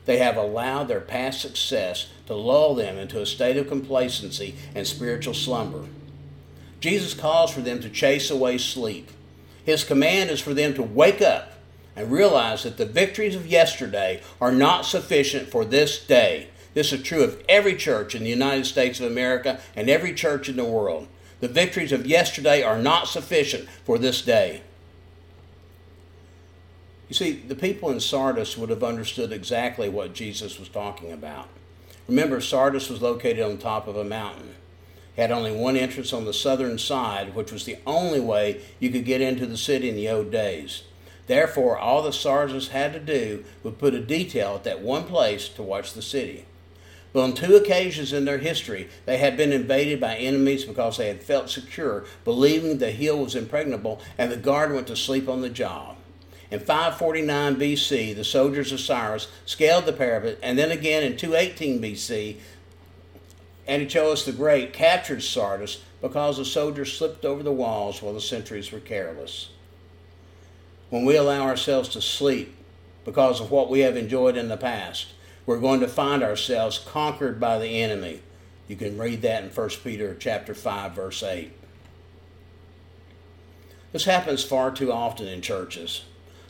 They 0.05 0.17
have 0.17 0.37
allowed 0.37 0.87
their 0.87 1.01
past 1.01 1.41
success 1.41 2.09
to 2.27 2.35
lull 2.35 2.75
them 2.75 2.97
into 2.97 3.21
a 3.21 3.25
state 3.25 3.57
of 3.57 3.67
complacency 3.67 4.55
and 4.75 4.85
spiritual 4.85 5.33
slumber. 5.33 5.85
Jesus 6.79 7.13
calls 7.13 7.51
for 7.51 7.61
them 7.61 7.79
to 7.81 7.89
chase 7.89 8.31
away 8.31 8.57
sleep. 8.57 9.11
His 9.63 9.83
command 9.83 10.31
is 10.31 10.41
for 10.41 10.53
them 10.53 10.73
to 10.73 10.83
wake 10.83 11.21
up 11.21 11.53
and 11.95 12.11
realize 12.11 12.63
that 12.63 12.77
the 12.77 12.85
victories 12.85 13.35
of 13.35 13.45
yesterday 13.45 14.21
are 14.39 14.51
not 14.51 14.85
sufficient 14.85 15.49
for 15.49 15.63
this 15.63 16.03
day. 16.03 16.47
This 16.73 16.91
is 16.93 17.03
true 17.03 17.23
of 17.23 17.43
every 17.47 17.75
church 17.75 18.15
in 18.15 18.23
the 18.23 18.29
United 18.29 18.65
States 18.65 18.99
of 18.99 19.11
America 19.11 19.59
and 19.75 19.89
every 19.89 20.13
church 20.13 20.49
in 20.49 20.55
the 20.55 20.65
world. 20.65 21.07
The 21.41 21.47
victories 21.47 21.91
of 21.91 22.05
yesterday 22.05 22.63
are 22.63 22.77
not 22.77 23.07
sufficient 23.07 23.67
for 23.83 23.97
this 23.97 24.21
day. 24.21 24.61
You 27.09 27.15
see, 27.15 27.33
the 27.33 27.55
people 27.55 27.89
in 27.89 27.99
Sardis 27.99 28.57
would 28.57 28.69
have 28.69 28.83
understood 28.83 29.33
exactly 29.33 29.89
what 29.89 30.13
Jesus 30.13 30.57
was 30.57 30.69
talking 30.69 31.11
about. 31.11 31.49
Remember, 32.07 32.39
Sardis 32.39 32.89
was 32.89 33.01
located 33.01 33.41
on 33.41 33.57
top 33.57 33.87
of 33.87 33.97
a 33.97 34.03
mountain. 34.03 34.55
It 35.17 35.21
had 35.21 35.31
only 35.31 35.51
one 35.51 35.75
entrance 35.75 36.13
on 36.13 36.25
the 36.25 36.33
southern 36.33 36.77
side, 36.77 37.35
which 37.35 37.51
was 37.51 37.65
the 37.65 37.77
only 37.85 38.19
way 38.19 38.61
you 38.79 38.89
could 38.91 39.03
get 39.03 39.19
into 39.19 39.45
the 39.45 39.57
city 39.57 39.89
in 39.89 39.95
the 39.95 40.07
old 40.07 40.31
days. 40.31 40.83
Therefore, 41.27 41.77
all 41.77 42.01
the 42.01 42.13
Sardis 42.13 42.69
had 42.69 42.93
to 42.93 42.99
do 42.99 43.43
was 43.63 43.73
put 43.73 43.93
a 43.93 43.99
detail 43.99 44.55
at 44.55 44.63
that 44.63 44.81
one 44.81 45.03
place 45.03 45.49
to 45.49 45.63
watch 45.63 45.93
the 45.93 46.01
city. 46.01 46.45
But 47.13 47.23
on 47.23 47.33
two 47.33 47.55
occasions 47.55 48.13
in 48.13 48.25
their 48.25 48.37
history, 48.37 48.89
they 49.05 49.17
had 49.17 49.35
been 49.35 49.51
invaded 49.51 49.99
by 49.99 50.15
enemies 50.15 50.63
because 50.63 50.97
they 50.97 51.07
had 51.07 51.21
felt 51.21 51.49
secure, 51.49 52.05
believing 52.23 52.77
the 52.77 52.91
hill 52.91 53.19
was 53.19 53.35
impregnable, 53.35 54.01
and 54.17 54.31
the 54.31 54.37
guard 54.37 54.73
went 54.73 54.87
to 54.87 54.95
sleep 54.95 55.27
on 55.27 55.41
the 55.41 55.49
job. 55.49 55.97
In 56.49 56.59
549 56.59 57.55
BC, 57.55 58.15
the 58.15 58.23
soldiers 58.23 58.71
of 58.71 58.79
Cyrus 58.79 59.27
scaled 59.45 59.85
the 59.85 59.93
parapet, 59.93 60.37
and 60.41 60.57
then 60.57 60.71
again 60.71 61.03
in 61.03 61.17
218 61.17 61.81
BC, 61.81 62.37
Antiochus 63.67 64.25
the 64.25 64.31
Great 64.33 64.73
captured 64.73 65.23
Sardis 65.23 65.81
because 66.01 66.37
the 66.37 66.45
soldiers 66.45 66.91
slipped 66.91 67.23
over 67.25 67.43
the 67.43 67.51
walls 67.51 68.01
while 68.01 68.13
the 68.13 68.21
sentries 68.21 68.71
were 68.71 68.79
careless. 68.79 69.49
When 70.89 71.05
we 71.05 71.15
allow 71.15 71.43
ourselves 71.43 71.87
to 71.89 72.01
sleep 72.01 72.53
because 73.05 73.39
of 73.39 73.51
what 73.51 73.69
we 73.69 73.81
have 73.81 73.95
enjoyed 73.95 74.35
in 74.35 74.49
the 74.49 74.57
past, 74.57 75.07
we're 75.45 75.59
going 75.59 75.79
to 75.79 75.87
find 75.87 76.23
ourselves 76.23 76.79
conquered 76.79 77.39
by 77.39 77.57
the 77.57 77.81
enemy. 77.81 78.21
You 78.67 78.75
can 78.75 78.97
read 78.97 79.21
that 79.23 79.43
in 79.43 79.49
1 79.49 79.69
Peter 79.83 80.15
chapter 80.19 80.53
5 80.53 80.93
verse 80.93 81.23
8. 81.23 81.51
This 83.91 84.05
happens 84.05 84.43
far 84.43 84.71
too 84.71 84.91
often 84.91 85.27
in 85.27 85.41
churches. 85.41 86.05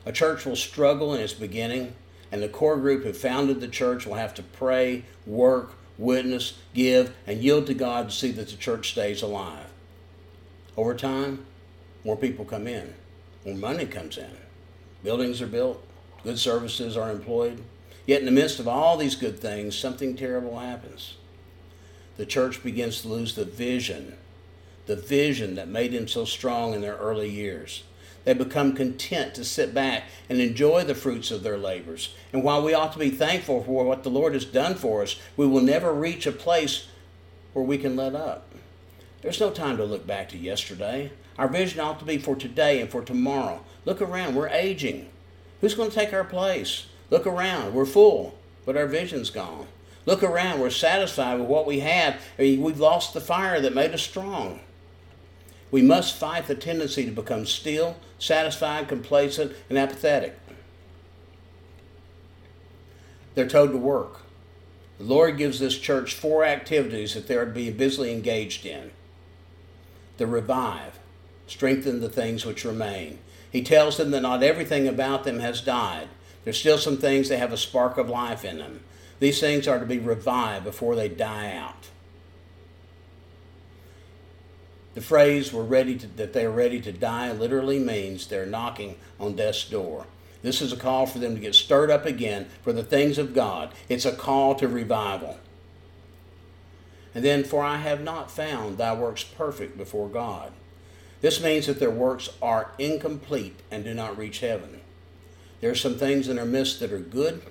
A 0.06 0.12
church 0.12 0.46
will 0.46 0.56
struggle 0.56 1.14
in 1.14 1.22
its 1.22 1.34
beginning, 1.34 1.96
and 2.32 2.42
the 2.42 2.50
core 2.50 2.78
group 2.78 3.04
who 3.04 3.14
founded 3.14 3.60
the 3.60 3.68
church 3.68 4.06
will 4.06 4.16
have 4.16 4.34
to 4.36 4.44
pray, 4.44 5.06
work, 5.26 5.74
witness, 5.98 6.58
give, 6.74 7.16
and 7.28 7.42
yield 7.42 7.68
to 7.68 7.74
God 7.74 8.10
to 8.10 8.16
see 8.16 8.32
that 8.32 8.50
the 8.50 8.58
church 8.58 8.92
stays 8.92 9.22
alive. 9.22 9.68
Over 10.78 10.96
time, 10.96 11.46
more 12.04 12.18
people 12.18 12.46
come 12.46 12.68
in, 12.68 12.94
more 13.46 13.56
money 13.56 13.86
comes 13.86 14.18
in, 14.18 14.32
buildings 15.04 15.42
are 15.42 15.48
built, 15.48 15.86
good 16.24 16.40
services 16.40 16.98
are 16.98 17.12
employed. 17.12 17.62
Yet, 18.12 18.20
in 18.20 18.26
the 18.26 18.32
midst 18.34 18.60
of 18.60 18.68
all 18.68 18.98
these 18.98 19.16
good 19.16 19.40
things, 19.40 19.74
something 19.74 20.18
terrible 20.18 20.60
happens. 20.60 21.16
The 22.18 22.26
church 22.26 22.62
begins 22.62 23.02
to 23.02 23.08
lose 23.08 23.36
the 23.36 23.46
vision, 23.46 24.18
the 24.86 24.98
vision 24.98 25.56
that 25.56 25.70
made 25.70 25.94
them 25.94 26.10
so 26.10 26.26
strong 26.26 26.74
in 26.74 26.82
their 26.82 26.98
early 26.98 27.30
years. 27.30 27.84
They 28.26 28.34
become 28.34 28.76
content 28.76 29.34
to 29.36 29.46
sit 29.46 29.74
back 29.74 30.04
and 30.28 30.42
enjoy 30.42 30.84
the 30.84 30.94
fruits 30.94 31.32
of 31.32 31.42
their 31.42 31.58
labors. 31.58 32.14
And 32.34 32.44
while 32.44 32.62
we 32.62 32.74
ought 32.74 32.92
to 32.92 33.00
be 33.00 33.12
thankful 33.12 33.64
for 33.64 33.86
what 33.86 34.04
the 34.04 34.10
Lord 34.10 34.34
has 34.34 34.44
done 34.44 34.76
for 34.76 35.04
us, 35.04 35.16
we 35.38 35.48
will 35.48 35.62
never 35.62 35.94
reach 35.94 36.28
a 36.28 36.34
place 36.34 36.90
where 37.54 37.64
we 37.64 37.78
can 37.78 37.96
let 37.96 38.14
up. 38.14 38.46
There's 39.22 39.40
no 39.40 39.52
time 39.52 39.78
to 39.78 39.86
look 39.86 40.06
back 40.06 40.28
to 40.32 40.38
yesterday. 40.38 41.14
Our 41.38 41.48
vision 41.48 41.80
ought 41.80 42.00
to 42.00 42.06
be 42.06 42.18
for 42.18 42.36
today 42.36 42.82
and 42.82 42.90
for 42.90 43.04
tomorrow. 43.04 43.64
Look 43.86 44.02
around, 44.02 44.36
we're 44.36 44.50
aging. 44.50 45.08
Who's 45.62 45.76
going 45.76 45.92
to 45.92 45.96
take 45.96 46.12
our 46.12 46.26
place? 46.26 46.88
Look 47.12 47.28
around, 47.28 47.74
we're 47.74 47.86
full, 47.86 48.36
but 48.66 48.78
our 48.78 48.88
vision's 48.88 49.30
gone. 49.30 49.68
Look 50.06 50.24
around, 50.24 50.60
we're 50.60 50.72
satisfied 50.72 51.40
with 51.40 51.48
what 51.48 51.68
we 51.68 51.82
have. 51.82 52.16
Eh, 52.40 52.58
we've 52.58 52.80
lost 52.80 53.14
the 53.14 53.22
fire 53.22 53.62
that 53.62 53.76
made 53.76 53.94
us 53.94 54.02
strong. 54.02 54.62
We 55.70 55.82
must 55.82 56.18
fight 56.18 56.48
the 56.48 56.56
tendency 56.56 57.06
to 57.06 57.12
become 57.12 57.46
still, 57.46 57.98
satisfied, 58.18 58.88
complacent, 58.88 59.54
and 59.70 59.78
apathetic. 59.78 60.40
They're 63.36 63.48
told 63.48 63.72
to 63.72 63.78
work. 63.78 64.22
The 64.98 65.04
Lord 65.04 65.38
gives 65.38 65.60
this 65.60 65.78
church 65.78 66.14
four 66.14 66.46
activities 66.46 67.14
that 67.14 67.28
they're 67.28 67.46
to 67.46 67.52
be 67.52 67.72
busily 67.72 68.12
engaged 68.12 68.66
in. 68.66 68.92
To 70.18 70.28
revive, 70.28 71.00
strengthen 71.48 72.02
the 72.02 72.10
things 72.10 72.46
which 72.46 72.66
remain. 72.66 73.20
He 73.52 73.64
tells 73.64 73.98
them 73.98 74.12
that 74.12 74.22
not 74.22 74.44
everything 74.44 74.88
about 74.88 75.24
them 75.24 75.40
has 75.40 75.62
died. 75.62 76.08
There's 76.44 76.60
still 76.60 76.78
some 76.78 76.98
things 76.98 77.30
that 77.30 77.38
have 77.38 77.54
a 77.54 77.58
spark 77.58 77.98
of 77.98 78.10
life 78.10 78.44
in 78.44 78.58
them. 78.58 78.82
These 79.20 79.40
things 79.40 79.68
are 79.68 79.80
to 79.80 79.86
be 79.86 80.00
revived 80.00 80.66
before 80.66 80.96
they 80.96 81.08
die 81.08 81.56
out. 81.56 81.90
The 84.94 85.02
phrase 85.02 85.54
"we're 85.54 85.64
ready 85.64 85.96
to, 85.98 86.08
that 86.18 86.34
they're 86.34 86.52
ready 86.52 86.82
to 86.82 86.92
die" 86.92 87.32
literally 87.32 87.80
means 87.80 88.28
they're 88.28 88.46
knocking 88.46 88.98
on 89.20 89.36
death's 89.36 89.64
door. 89.64 90.08
This 90.42 90.62
is 90.62 90.74
a 90.74 90.78
call 90.78 91.06
for 91.06 91.20
them 91.20 91.36
to 91.36 91.40
get 91.40 91.54
stirred 91.54 91.92
up 91.92 92.06
again 92.06 92.50
for 92.64 92.74
the 92.74 92.84
things 92.84 93.18
of 93.18 93.36
God. 93.36 93.72
It's 93.88 94.06
a 94.06 94.12
call 94.12 94.56
to 94.56 94.68
revival. 94.68 95.38
And 97.14 97.24
then, 97.24 97.44
for 97.44 97.64
I 97.64 97.78
have 97.78 98.02
not 98.02 98.32
found 98.32 98.78
thy 98.78 98.94
works 98.96 99.24
perfect 99.24 99.78
before 99.78 100.10
God. 100.10 100.52
This 101.22 101.42
means 101.42 101.68
that 101.68 101.80
their 101.80 101.92
works 101.92 102.30
are 102.42 102.72
incomplete 102.80 103.60
and 103.70 103.84
do 103.84 103.94
not 103.94 104.18
reach 104.18 104.40
heaven. 104.40 104.81
There 105.62 105.72
are 105.72 105.76
some 105.76 105.96
things 105.96 106.28
in 106.28 106.38
our 106.38 106.46
midst 106.46 106.80
that 106.80 106.92
are 106.92 107.00
good. 107.00 107.42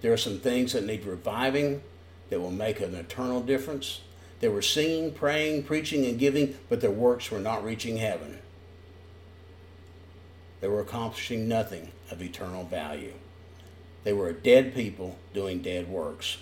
There 0.00 0.12
are 0.12 0.16
some 0.16 0.38
things 0.38 0.72
that 0.72 0.84
need 0.84 1.04
reviving 1.04 1.82
that 2.30 2.40
will 2.40 2.50
make 2.50 2.80
an 2.80 2.94
eternal 2.94 3.40
difference. 3.40 4.00
They 4.40 4.48
were 4.48 4.62
singing, 4.62 5.12
praying, 5.12 5.64
preaching, 5.64 6.04
and 6.06 6.18
giving, 6.18 6.56
but 6.68 6.80
their 6.80 6.90
works 6.90 7.30
were 7.30 7.40
not 7.40 7.64
reaching 7.64 7.96
heaven. 7.96 8.38
They 10.60 10.68
were 10.68 10.80
accomplishing 10.80 11.48
nothing 11.48 11.90
of 12.10 12.22
eternal 12.22 12.64
value. 12.64 13.14
They 14.04 14.12
were 14.12 14.28
a 14.28 14.34
dead 14.34 14.74
people 14.74 15.18
doing 15.34 15.62
dead 15.62 15.88
works. 15.88 16.38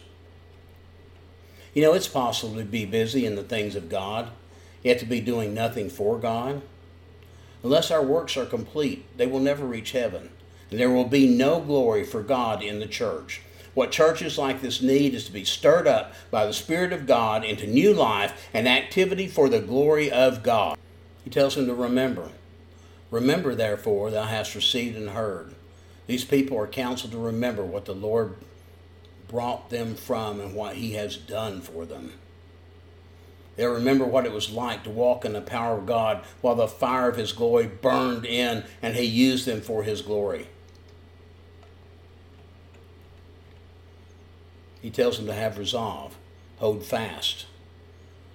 You 1.72 1.82
know, 1.82 1.94
it's 1.94 2.08
possible 2.08 2.56
to 2.56 2.64
be 2.64 2.84
busy 2.84 3.26
in 3.26 3.36
the 3.36 3.42
things 3.42 3.74
of 3.74 3.88
God, 3.88 4.30
yet 4.82 4.98
to 5.00 5.06
be 5.06 5.20
doing 5.20 5.54
nothing 5.54 5.88
for 5.88 6.18
God. 6.18 6.62
Unless 7.62 7.90
our 7.90 8.02
works 8.02 8.36
are 8.36 8.44
complete, 8.44 9.04
they 9.16 9.26
will 9.26 9.40
never 9.40 9.64
reach 9.64 9.92
heaven, 9.92 10.30
there 10.78 10.90
will 10.90 11.04
be 11.04 11.28
no 11.28 11.60
glory 11.60 12.04
for 12.04 12.22
God 12.22 12.62
in 12.62 12.80
the 12.80 12.86
church. 12.86 13.42
What 13.74 13.90
churches 13.90 14.38
like 14.38 14.60
this 14.60 14.80
need 14.80 15.14
is 15.14 15.24
to 15.26 15.32
be 15.32 15.44
stirred 15.44 15.88
up 15.88 16.14
by 16.30 16.46
the 16.46 16.52
Spirit 16.52 16.92
of 16.92 17.06
God 17.06 17.44
into 17.44 17.66
new 17.66 17.92
life 17.92 18.48
and 18.54 18.68
activity 18.68 19.26
for 19.26 19.48
the 19.48 19.60
glory 19.60 20.10
of 20.10 20.42
God. 20.42 20.78
He 21.24 21.30
tells 21.30 21.56
them 21.56 21.66
to 21.66 21.74
remember. 21.74 22.30
Remember, 23.10 23.54
therefore, 23.54 24.10
thou 24.10 24.24
hast 24.24 24.54
received 24.54 24.96
and 24.96 25.10
heard. 25.10 25.54
These 26.06 26.24
people 26.24 26.58
are 26.58 26.66
counseled 26.66 27.12
to 27.12 27.18
remember 27.18 27.64
what 27.64 27.84
the 27.84 27.94
Lord 27.94 28.36
brought 29.28 29.70
them 29.70 29.96
from 29.96 30.40
and 30.40 30.54
what 30.54 30.76
He 30.76 30.92
has 30.92 31.16
done 31.16 31.60
for 31.60 31.84
them. 31.84 32.12
They'll 33.56 33.72
remember 33.72 34.04
what 34.04 34.26
it 34.26 34.32
was 34.32 34.50
like 34.50 34.84
to 34.84 34.90
walk 34.90 35.24
in 35.24 35.32
the 35.32 35.40
power 35.40 35.78
of 35.78 35.86
God 35.86 36.24
while 36.40 36.56
the 36.56 36.68
fire 36.68 37.08
of 37.08 37.16
His 37.16 37.32
glory 37.32 37.66
burned 37.66 38.24
in 38.24 38.64
and 38.82 38.94
He 38.94 39.04
used 39.04 39.46
them 39.46 39.60
for 39.60 39.82
His 39.82 40.02
glory. 40.02 40.48
He 44.84 44.90
tells 44.90 45.16
them 45.16 45.24
to 45.28 45.32
have 45.32 45.56
resolve, 45.56 46.14
hold 46.58 46.84
fast. 46.84 47.46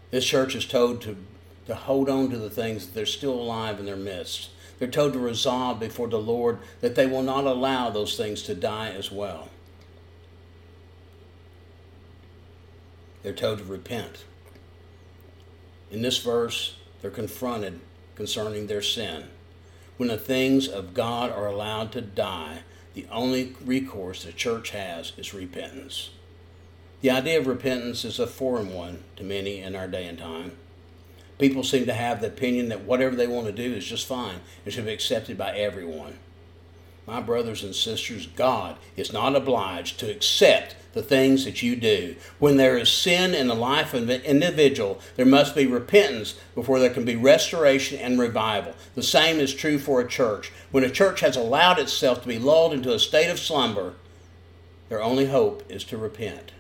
This 0.10 0.26
church 0.26 0.56
is 0.56 0.66
told 0.66 1.00
to, 1.04 1.16
to 1.68 1.76
hold 1.76 2.10
on 2.10 2.32
to 2.32 2.40
the 2.40 2.50
things 2.50 2.88
that 2.88 2.96
they're 2.96 3.06
still 3.06 3.36
alive 3.36 3.80
in 3.80 3.86
their 3.86 3.96
midst. 3.96 4.50
They're 4.80 4.88
told 4.88 5.14
to 5.14 5.20
resolve 5.20 5.80
before 5.80 6.08
the 6.08 6.18
Lord 6.18 6.58
that 6.82 6.96
they 6.96 7.06
will 7.06 7.22
not 7.22 7.44
allow 7.44 7.92
those 7.92 8.18
things 8.18 8.42
to 8.44 8.56
die 8.56 8.90
as 8.90 9.12
well. 9.12 9.50
They're 13.22 13.32
told 13.32 13.60
to 13.60 13.66
repent. 13.66 14.26
In 15.92 16.02
this 16.02 16.18
verse, 16.18 16.78
they're 17.04 17.12
confronted 17.12 17.80
concerning 18.16 18.66
their 18.66 18.82
sin. 18.82 19.26
When 19.98 20.10
the 20.10 20.18
things 20.18 20.68
of 20.68 20.96
God 20.96 21.30
are 21.32 21.46
allowed 21.46 21.92
to 21.92 22.02
die, 22.02 22.62
the 22.96 23.06
only 23.12 23.56
recourse 23.64 24.24
the 24.24 24.32
church 24.32 24.72
has 24.72 25.14
is 25.16 25.32
repentance. 25.32 26.10
The 27.02 27.12
idea 27.12 27.40
of 27.40 27.48
repentance 27.48 28.04
is 28.04 28.20
a 28.20 28.28
foreign 28.28 28.74
one 28.74 29.04
to 29.16 29.24
many 29.24 29.62
in 29.62 29.74
our 29.74 29.88
day 29.88 30.06
and 30.06 30.18
time. 30.18 30.52
People 31.38 31.64
seem 31.64 31.86
to 31.86 31.94
have 31.94 32.20
the 32.20 32.28
opinion 32.28 32.68
that 32.70 32.84
whatever 32.84 33.16
they 33.16 33.28
want 33.28 33.46
to 33.48 33.54
do 33.54 33.74
is 33.74 33.86
just 33.86 34.06
fine 34.06 34.42
and 34.66 34.74
should 34.74 34.86
be 34.86 34.92
accepted 34.92 35.38
by 35.38 35.56
everyone. 35.56 36.20
My 37.08 37.22
brothers 37.22 37.64
and 37.64 37.74
sisters, 37.74 38.28
God 38.28 38.76
is 38.98 39.14
not 39.14 39.36
obliged 39.36 39.98
to 40.00 40.12
accept 40.12 40.76
the 40.94 41.02
things 41.02 41.46
that 41.46 41.64
you 41.64 41.78
do. 41.78 42.18
When 42.38 42.58
there 42.58 42.78
is 42.78 42.90
sin 42.90 43.34
in 43.34 43.48
the 43.48 43.56
life 43.56 43.94
of 43.94 44.10
an 44.10 44.22
individual, 44.22 45.00
there 45.16 45.26
must 45.26 45.56
be 45.56 45.66
repentance 45.66 46.36
before 46.54 46.80
there 46.80 46.90
can 46.90 47.06
be 47.06 47.16
restoration 47.16 47.98
and 47.98 48.20
revival. 48.20 48.76
The 48.96 49.04
same 49.04 49.40
is 49.40 49.54
true 49.54 49.80
for 49.80 50.02
a 50.02 50.08
church. 50.08 50.52
When 50.72 50.84
a 50.84 50.90
church 50.90 51.22
has 51.22 51.38
allowed 51.38 51.80
itself 51.80 52.22
to 52.24 52.28
be 52.28 52.38
lulled 52.38 52.74
into 52.74 52.94
a 52.94 53.00
state 53.00 53.30
of 53.30 53.40
slumber, 53.40 53.94
their 54.90 55.02
only 55.02 55.28
hope 55.28 55.64
is 55.72 55.86
to 55.86 55.98
repent. 55.98 56.52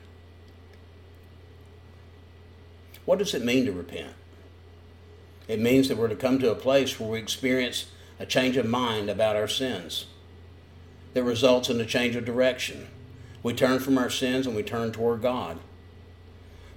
What 3.09 3.17
does 3.17 3.33
it 3.33 3.43
mean 3.43 3.65
to 3.65 3.71
repent? 3.71 4.13
It 5.47 5.59
means 5.59 5.87
that 5.87 5.97
we're 5.97 6.09
to 6.09 6.15
come 6.15 6.37
to 6.37 6.51
a 6.51 6.55
place 6.55 6.99
where 6.99 7.09
we 7.09 7.17
experience 7.17 7.87
a 8.19 8.25
change 8.27 8.55
of 8.55 8.67
mind 8.67 9.09
about 9.09 9.35
our 9.35 9.47
sins 9.47 10.05
that 11.15 11.23
results 11.23 11.71
in 11.71 11.81
a 11.81 11.87
change 11.87 12.15
of 12.15 12.23
direction. 12.23 12.87
We 13.41 13.53
turn 13.55 13.79
from 13.79 13.97
our 13.97 14.11
sins 14.11 14.45
and 14.45 14.55
we 14.55 14.61
turn 14.61 14.91
toward 14.91 15.23
God. 15.23 15.57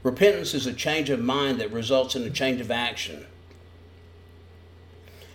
Repentance 0.02 0.54
is 0.54 0.66
a 0.66 0.72
change 0.72 1.10
of 1.10 1.20
mind 1.20 1.60
that 1.60 1.70
results 1.70 2.16
in 2.16 2.22
a 2.22 2.30
change 2.30 2.62
of 2.62 2.70
action. 2.70 3.26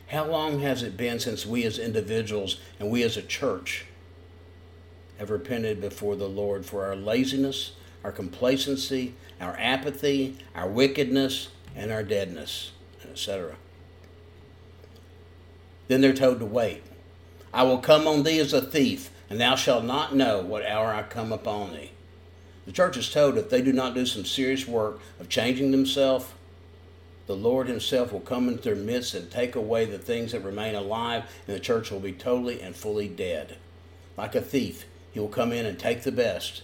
How 0.08 0.26
long 0.26 0.62
has 0.62 0.82
it 0.82 0.98
been 0.98 1.20
since 1.20 1.46
we 1.46 1.64
as 1.64 1.78
individuals 1.78 2.58
and 2.80 2.90
we 2.90 3.04
as 3.04 3.18
a 3.18 3.22
church 3.22 3.86
have 5.20 5.30
repented 5.30 5.80
before 5.80 6.16
the 6.16 6.28
Lord 6.28 6.66
for 6.66 6.86
our 6.86 6.96
laziness, 6.96 7.74
our 8.04 8.12
complacency, 8.12 9.14
our 9.40 9.58
apathy, 9.60 10.38
our 10.56 10.68
wickedness, 10.68 11.50
and 11.76 11.92
our 11.92 12.04
deadness, 12.04 12.72
etc. 13.10 13.56
Then 15.88 16.02
they're 16.02 16.14
told 16.14 16.40
to 16.40 16.46
wait. 16.46 16.84
I 17.54 17.64
will 17.64 17.78
come 17.80 18.08
on 18.08 18.24
thee 18.24 18.40
as 18.40 18.54
a 18.54 18.62
thief, 18.62 19.10
and 19.30 19.40
thou 19.40 19.56
shalt 19.56 19.86
not 19.86 20.16
know 20.16 20.42
what 20.42 20.66
hour 20.66 20.94
I 20.94 21.04
come 21.04 21.32
upon 21.32 21.74
thee. 21.74 21.92
The 22.66 22.72
church 22.74 22.98
is 22.98 23.10
told 23.10 23.38
if 23.38 23.50
they 23.50 23.62
do 23.62 23.72
not 23.72 23.94
do 23.94 24.06
some 24.06 24.26
serious 24.26 24.68
work 24.68 25.00
of 25.20 25.30
changing 25.30 25.72
themselves, 25.72 26.26
the 27.26 27.36
Lord 27.36 27.68
Himself 27.68 28.12
will 28.12 28.22
come 28.22 28.48
into 28.48 28.64
their 28.64 28.76
midst 28.76 29.14
and 29.14 29.30
take 29.30 29.56
away 29.56 29.86
the 29.86 29.98
things 29.98 30.32
that 30.32 30.44
remain 30.44 30.76
alive, 30.76 31.24
and 31.46 31.56
the 31.56 31.62
church 31.62 31.92
will 31.92 32.00
be 32.00 32.14
totally 32.14 32.62
and 32.62 32.76
fully 32.76 33.08
dead. 33.08 33.58
Like 34.18 34.36
a 34.36 34.42
thief, 34.42 34.86
He 35.14 35.20
will 35.20 35.28
come 35.28 35.52
in 35.52 35.66
and 35.66 35.78
take 35.78 36.04
the 36.04 36.12
best, 36.12 36.64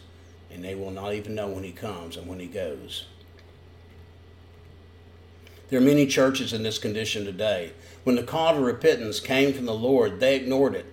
and 0.53 0.63
they 0.63 0.75
will 0.75 0.91
not 0.91 1.13
even 1.13 1.35
know 1.35 1.47
when 1.47 1.63
he 1.63 1.71
comes 1.71 2.15
and 2.15 2.27
when 2.27 2.39
he 2.39 2.47
goes. 2.47 3.05
There 5.69 5.79
are 5.79 5.83
many 5.83 6.05
churches 6.05 6.53
in 6.53 6.63
this 6.63 6.77
condition 6.77 7.25
today. 7.25 7.71
When 8.03 8.15
the 8.15 8.23
call 8.23 8.53
to 8.53 8.59
repentance 8.59 9.19
came 9.19 9.53
from 9.53 9.65
the 9.65 9.73
Lord, 9.73 10.19
they 10.19 10.35
ignored 10.35 10.75
it. 10.75 10.85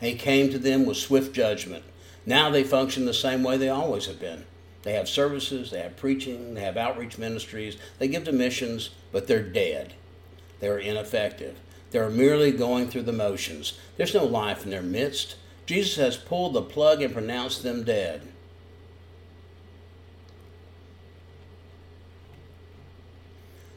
He 0.00 0.14
came 0.14 0.50
to 0.50 0.58
them 0.58 0.86
with 0.86 0.96
swift 0.96 1.34
judgment. 1.34 1.82
Now 2.24 2.50
they 2.50 2.62
function 2.62 3.06
the 3.06 3.14
same 3.14 3.42
way 3.42 3.56
they 3.56 3.68
always 3.68 4.06
have 4.06 4.20
been. 4.20 4.44
They 4.82 4.92
have 4.92 5.08
services, 5.08 5.70
they 5.70 5.80
have 5.80 5.96
preaching, 5.96 6.54
they 6.54 6.60
have 6.60 6.76
outreach 6.76 7.18
ministries, 7.18 7.76
they 7.98 8.06
give 8.06 8.24
to 8.24 8.32
missions, 8.32 8.90
but 9.10 9.26
they're 9.26 9.42
dead. 9.42 9.94
They're 10.60 10.78
ineffective. 10.78 11.58
They're 11.90 12.10
merely 12.10 12.52
going 12.52 12.88
through 12.88 13.02
the 13.02 13.12
motions. 13.12 13.78
There's 13.96 14.14
no 14.14 14.24
life 14.24 14.64
in 14.64 14.70
their 14.70 14.82
midst. 14.82 15.36
Jesus 15.66 15.96
has 15.96 16.16
pulled 16.16 16.52
the 16.52 16.62
plug 16.62 17.02
and 17.02 17.12
pronounced 17.12 17.62
them 17.62 17.82
dead. 17.82 18.28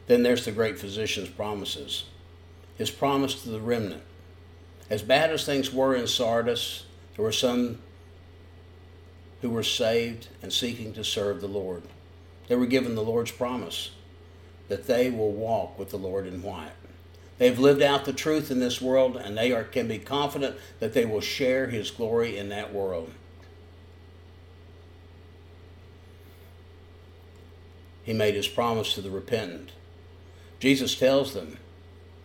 Then 0.09 0.23
there's 0.23 0.43
the 0.43 0.51
great 0.51 0.79
physician's 0.79 1.29
promises. 1.29 2.05
His 2.79 2.89
promise 2.89 3.43
to 3.43 3.49
the 3.49 3.61
remnant. 3.61 4.01
As 4.89 5.03
bad 5.03 5.29
as 5.29 5.45
things 5.45 5.71
were 5.71 5.93
in 5.93 6.07
Sardis, 6.07 6.85
there 7.15 7.23
were 7.23 7.31
some 7.31 7.77
who 9.41 9.51
were 9.51 9.61
saved 9.61 10.29
and 10.41 10.51
seeking 10.51 10.93
to 10.93 11.03
serve 11.03 11.41
the 11.41 11.47
Lord. 11.47 11.83
They 12.47 12.55
were 12.55 12.65
given 12.65 12.95
the 12.95 13.03
Lord's 13.03 13.29
promise 13.29 13.91
that 14.67 14.87
they 14.87 15.11
will 15.11 15.31
walk 15.31 15.77
with 15.77 15.91
the 15.91 15.97
Lord 15.97 16.25
in 16.25 16.41
white. 16.41 16.71
They've 17.37 17.59
lived 17.59 17.83
out 17.83 18.05
the 18.05 18.11
truth 18.11 18.49
in 18.49 18.59
this 18.59 18.81
world 18.81 19.15
and 19.15 19.37
they 19.37 19.51
are, 19.51 19.63
can 19.63 19.87
be 19.87 19.99
confident 19.99 20.55
that 20.79 20.93
they 20.93 21.05
will 21.05 21.21
share 21.21 21.67
his 21.67 21.91
glory 21.91 22.35
in 22.35 22.49
that 22.49 22.73
world. 22.73 23.11
He 28.01 28.13
made 28.13 28.33
his 28.33 28.47
promise 28.47 28.95
to 28.95 29.01
the 29.01 29.11
repentant. 29.11 29.73
Jesus 30.59 30.95
tells 30.95 31.33
them, 31.33 31.57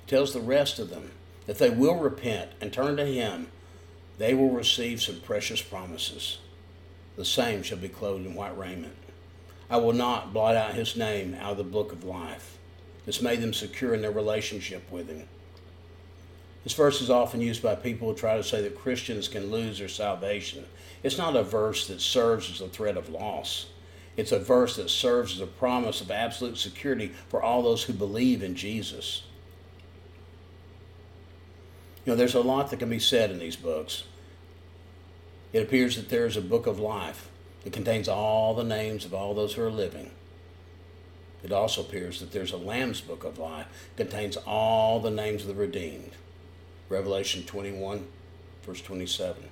tells 0.07 0.33
the 0.33 0.41
rest 0.41 0.79
of 0.79 0.91
them, 0.91 1.13
that 1.47 1.59
they 1.59 1.71
will 1.71 1.97
repent 1.97 2.51
and 2.61 2.73
turn 2.73 2.97
to 2.97 3.07
him, 3.07 3.49
they 4.19 4.35
will 4.35 4.51
receive 4.51 5.03
some 5.03 5.21
precious 5.21 5.63
promises. 5.63 6.39
The 7.17 7.25
same 7.25 7.63
shall 7.63 7.79
be 7.79 7.89
clothed 7.89 8.27
in 8.27 8.35
white 8.35 8.57
raiment. 8.57 8.97
I 9.71 9.77
will 9.77 9.93
not 9.93 10.33
blot 10.33 10.57
out 10.57 10.75
his 10.75 10.97
name 10.97 11.35
out 11.35 11.53
of 11.53 11.59
the 11.59 11.65
book 11.65 11.93
of 11.93 12.05
life. 12.05 12.59
This 13.07 13.23
made 13.23 13.41
them 13.41 13.53
secure 13.53 13.95
in 13.95 14.03
their 14.03 14.11
relationship 14.11 14.91
with 14.91 15.09
him. 15.09 15.29
This 16.65 16.73
verse 16.73 17.03
is 17.03 17.11
often 17.11 17.41
used 17.41 17.63
by 17.63 17.75
people 17.75 18.09
who 18.09 18.17
try 18.17 18.37
to 18.37 18.43
say 18.43 18.63
that 18.63 18.79
Christians 18.79 19.29
can 19.29 19.51
lose 19.51 19.79
their 19.79 19.89
salvation. 19.89 20.65
It's 21.03 21.19
not 21.19 21.37
a 21.37 21.43
verse 21.43 21.87
that 21.89 22.01
serves 22.01 22.51
as 22.51 22.61
a 22.63 22.69
threat 22.69 22.97
of 22.97 23.11
loss. 23.11 23.67
It's 24.17 24.33
a 24.33 24.39
verse 24.39 24.77
that 24.77 24.91
serves 24.91 25.35
as 25.35 25.41
a 25.41 25.47
promise 25.47 26.01
of 26.01 26.11
absolute 26.11 26.57
security 26.57 27.13
for 27.29 27.43
all 27.43 27.63
those 27.63 27.85
who 27.85 27.93
believe 27.93 28.43
in 28.43 28.55
Jesus. 28.55 29.25
You 32.05 32.13
know, 32.13 32.17
there's 32.17 32.35
a 32.35 32.41
lot 32.41 32.71
that 32.71 32.79
can 32.79 32.91
be 32.91 32.99
said 32.99 33.31
in 33.31 33.39
these 33.39 33.57
books. 33.57 34.05
It 35.53 35.63
appears 35.63 35.97
that 35.97 36.11
there 36.11 36.27
is 36.27 36.37
a 36.37 36.43
book 36.43 36.67
of 36.67 36.79
life 36.79 37.29
that 37.65 37.73
contains 37.73 38.09
all 38.09 38.55
the 38.55 38.65
names 38.65 39.05
of 39.05 39.15
all 39.15 39.35
those 39.35 39.55
who 39.55 39.63
are 39.63 39.71
living. 39.71 40.11
It 41.43 41.53
also 41.53 41.81
appears 41.81 42.21
that 42.21 42.33
there's 42.33 42.53
a 42.53 42.57
Lamb's 42.57 43.01
book 43.01 43.25
of 43.25 43.39
life 43.39 43.67
contains 43.97 44.37
all 44.37 45.01
the 45.01 45.11
names 45.11 45.43
of 45.43 45.49
the 45.49 45.55
redeemed. 45.55 46.13
Revelation 46.89 47.45
21, 47.45 48.07
verse 48.65 48.81
27. 48.81 49.45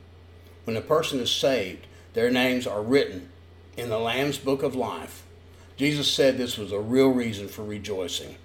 When 0.65 0.77
a 0.77 0.81
person 0.81 1.21
is 1.21 1.31
saved, 1.31 1.87
their 2.15 2.31
names 2.31 2.67
are 2.67 2.83
written 2.83 3.29
in 3.77 3.89
the 3.89 3.99
Lamb's 3.99 4.39
book 4.39 4.63
of 4.63 4.75
life. 4.75 5.25
Jesus 5.77 6.11
said 6.11 6.37
this 6.37 6.59
was 6.59 6.73
a 6.73 6.81
real 6.81 7.09
reason 7.09 7.49
for 7.49 7.65
rejoicing. 7.65 8.37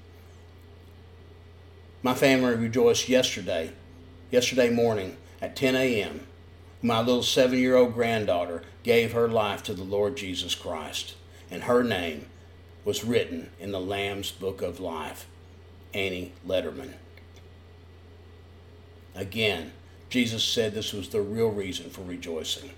My 2.02 2.14
family 2.14 2.56
rejoiced 2.56 3.10
yesterday, 3.10 3.72
yesterday 4.32 4.70
morning 4.70 5.18
at 5.42 5.56
10 5.56 5.76
a.m. 5.76 6.28
My 6.82 7.00
little 7.00 7.24
seven 7.24 7.60
year 7.60 7.76
old 7.76 7.94
granddaughter 7.94 8.64
gave 8.84 9.12
her 9.12 9.28
life 9.28 9.64
to 9.64 9.74
the 9.74 9.84
Lord 9.84 10.16
Jesus 10.16 10.56
Christ, 10.56 11.16
and 11.52 11.64
her 11.64 11.84
name 11.84 12.28
was 12.86 13.04
written 13.04 13.50
in 13.60 13.72
the 13.72 13.82
Lamb's 13.82 14.32
Book 14.32 14.62
of 14.62 14.80
Life 14.80 15.28
Annie 15.94 16.32
Letterman. 16.48 16.94
Again, 19.16 19.74
Jesus 20.10 20.44
said 20.44 20.74
this 20.74 20.94
was 20.94 21.10
the 21.10 21.22
real 21.22 21.50
reason 21.50 21.90
for 21.90 22.02
rejoicing. 22.04 22.72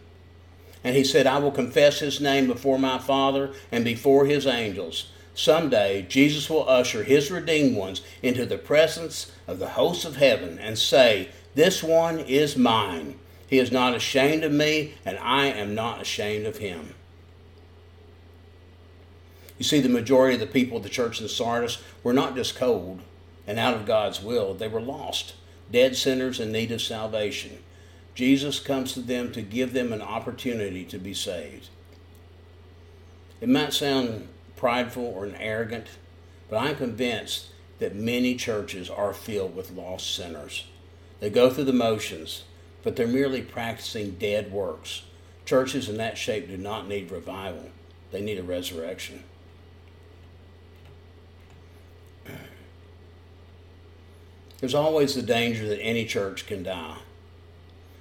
And 0.84 0.96
he 0.96 1.04
said, 1.04 1.28
I 1.28 1.40
will 1.40 1.52
confess 1.52 2.00
his 2.00 2.22
name 2.22 2.48
before 2.48 2.80
my 2.80 3.00
Father 3.00 3.52
and 3.72 3.84
before 3.84 4.26
his 4.26 4.48
angels. 4.48 5.12
Someday, 5.34 6.06
Jesus 6.10 6.50
will 6.50 6.68
usher 6.68 7.04
his 7.04 7.32
redeemed 7.32 7.76
ones 7.76 8.02
into 8.22 8.46
the 8.46 8.58
presence 8.58 9.32
of 9.48 9.60
the 9.60 9.70
hosts 9.70 10.06
of 10.06 10.18
heaven 10.18 10.58
and 10.60 10.78
say, 10.78 11.30
This 11.56 11.84
one 11.84 12.20
is 12.20 12.58
mine. 12.58 13.20
He 13.48 13.60
is 13.60 13.72
not 13.72 13.96
ashamed 13.96 14.44
of 14.44 14.52
me, 14.52 14.96
and 15.06 15.18
I 15.20 15.48
am 15.48 15.76
not 15.76 16.02
ashamed 16.02 16.46
of 16.46 16.58
him. 16.58 16.94
You 19.58 19.66
see, 19.66 19.80
the 19.80 19.90
majority 19.90 20.36
of 20.36 20.40
the 20.40 20.48
people 20.48 20.78
of 20.78 20.84
the 20.84 20.90
church 20.90 21.20
in 21.20 21.28
Sardis 21.28 21.82
were 22.04 22.14
not 22.14 22.36
just 22.36 22.56
cold 22.56 23.02
and 23.50 23.58
out 23.58 23.74
of 23.74 23.88
God's 23.88 24.22
will, 24.22 24.54
they 24.54 24.68
were 24.68 24.80
lost, 24.80 25.34
dead 25.72 25.98
sinners 25.98 26.40
in 26.40 26.52
need 26.52 26.72
of 26.72 26.84
salvation. 26.84 27.58
Jesus 28.20 28.60
comes 28.60 28.92
to 28.92 29.00
them 29.00 29.32
to 29.32 29.42
give 29.42 29.72
them 29.72 29.94
an 29.94 30.02
opportunity 30.02 30.84
to 30.84 30.98
be 30.98 31.14
saved. 31.14 31.70
It 33.40 33.48
might 33.48 33.72
sound 33.72 34.28
prideful 34.58 35.06
or 35.06 35.32
arrogant, 35.40 35.88
but 36.50 36.58
I'm 36.58 36.76
convinced 36.76 37.48
that 37.78 37.96
many 37.96 38.36
churches 38.36 38.90
are 38.90 39.14
filled 39.14 39.56
with 39.56 39.72
lost 39.72 40.14
sinners. 40.14 40.66
They 41.22 41.30
go 41.30 41.50
through 41.50 41.64
the 41.64 41.72
motions, 41.72 42.44
but 42.84 42.98
they're 42.98 43.08
merely 43.08 43.42
practicing 43.42 44.16
dead 44.16 44.52
works. 44.52 45.04
Churches 45.46 45.88
in 45.88 45.96
that 45.96 46.18
shape 46.18 46.50
do 46.50 46.58
not 46.58 46.90
need 46.90 47.12
revival, 47.12 47.70
they 48.12 48.20
need 48.20 48.38
a 48.38 48.44
resurrection. 48.44 49.24
There's 54.60 54.76
always 54.76 55.16
the 55.16 55.22
danger 55.22 55.70
that 55.70 55.80
any 55.80 56.04
church 56.04 56.48
can 56.48 56.64
die. 56.64 56.98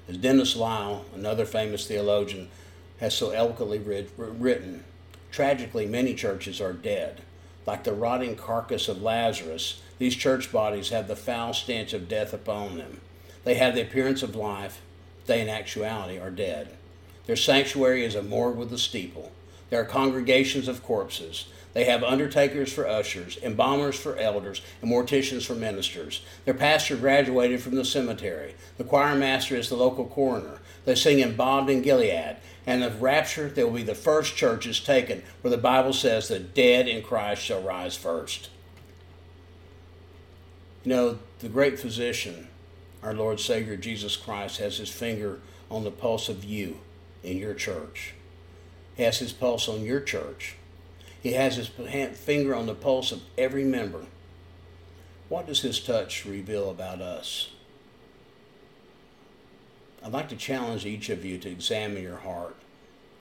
As 0.09 0.17
Dennis 0.17 0.57
Lyle, 0.57 1.05
another 1.15 1.45
famous 1.45 1.87
theologian, 1.87 2.49
has 2.99 3.15
so 3.15 3.31
eloquently 3.31 3.79
written, 3.79 4.85
tragically, 5.31 5.85
many 5.85 6.15
churches 6.15 6.61
are 6.61 6.73
dead. 6.73 7.21
Like 7.67 7.85
the 7.85 7.93
rotting 7.93 8.35
carcass 8.35 8.89
of 8.89 9.03
Lazarus, 9.03 9.83
these 9.99 10.17
church 10.17 10.51
bodies 10.51 10.89
have 10.89 11.09
the 11.09 11.17
foul 11.17 11.53
stench 11.53 11.93
of 11.93 12.09
death 12.09 12.33
upon 12.33 12.79
them. 12.79 13.03
They 13.45 13.55
have 13.55 13.75
the 13.75 13.83
appearance 13.83 14.23
of 14.23 14.35
life, 14.35 14.81
but 15.19 15.27
they 15.27 15.43
in 15.43 15.51
actuality 15.51 16.19
are 16.19 16.31
dead. 16.31 16.75
Their 17.27 17.37
sanctuary 17.37 18.05
is 18.05 18.15
a 18.15 18.23
morgue 18.23 18.57
with 18.57 18.73
a 18.73 18.79
steeple. 18.79 19.31
There 19.69 19.79
are 19.79 19.85
congregations 19.85 20.67
of 20.67 20.83
corpses. 20.83 21.49
They 21.79 21.85
have 21.85 22.03
undertakers 22.03 22.73
for 22.73 22.89
ushers, 22.89 23.39
embalmers 23.41 23.97
for 23.97 24.17
elders, 24.17 24.63
and 24.83 24.91
morticians 24.91 25.47
for 25.47 25.55
ministers. 25.55 26.23
Their 26.45 26.55
pastor 26.55 26.97
graduated 26.97 27.63
from 27.63 27.77
the 27.77 27.85
cemetery. 27.85 28.57
The 28.79 28.83
choir 28.83 29.15
master 29.15 29.55
is 29.55 29.69
the 29.69 29.77
local 29.77 30.05
coroner. 30.05 30.59
They 30.85 30.97
sing 30.97 31.21
embalmed 31.21 31.71
in 31.71 31.83
Gilead. 31.83 32.39
And 32.67 32.83
the 32.83 32.91
rapture, 32.91 33.49
they 33.49 33.63
will 33.63 33.71
be 33.71 33.85
the 33.85 33.95
first 33.95 34.35
churches 34.35 34.81
taken 34.81 35.23
where 35.41 35.53
the 35.53 35.57
Bible 35.57 35.93
says 35.93 36.27
the 36.27 36.41
dead 36.41 36.89
in 36.89 37.01
Christ 37.01 37.43
shall 37.43 37.63
rise 37.63 37.97
first. 37.97 38.51
You 40.83 40.91
know, 40.91 41.19
the 41.39 41.49
great 41.49 41.79
physician, 41.79 42.49
our 43.05 43.15
Lord 43.15 43.39
Savior 43.39 43.77
Jesus 43.77 44.17
Christ, 44.17 44.59
has 44.59 44.79
his 44.79 44.91
finger 44.91 45.39
on 45.71 45.85
the 45.85 45.93
pulse 45.93 46.29
of 46.29 46.43
you 46.43 46.81
in 47.23 47.37
your 47.37 47.55
church. 47.55 48.15
He 48.97 49.05
has 49.05 49.21
his 49.21 49.33
pulse 49.33 49.69
on 49.69 49.85
your 49.85 50.01
church. 50.01 50.57
He 51.23 51.33
has 51.33 51.57
his 51.57 51.69
finger 51.69 52.55
on 52.55 52.67
the 52.67 52.75
pulse 52.75 53.13
of 53.13 53.23
every 53.37 53.65
member. 53.65 54.05
What 55.29 55.47
does 55.47 55.61
his 55.61 55.81
touch 55.81 56.25
reveal 56.25 56.71
about 56.71 57.01
us? 57.01 57.51
I'd 60.03 60.13
like 60.13 60.29
to 60.29 60.37
challenge 60.37 60.87
each 60.87 61.11
of 61.11 61.25
you 61.25 61.39
to 61.39 61.51
examine 61.51 62.03
your 62.03 62.19
heart 62.19 62.57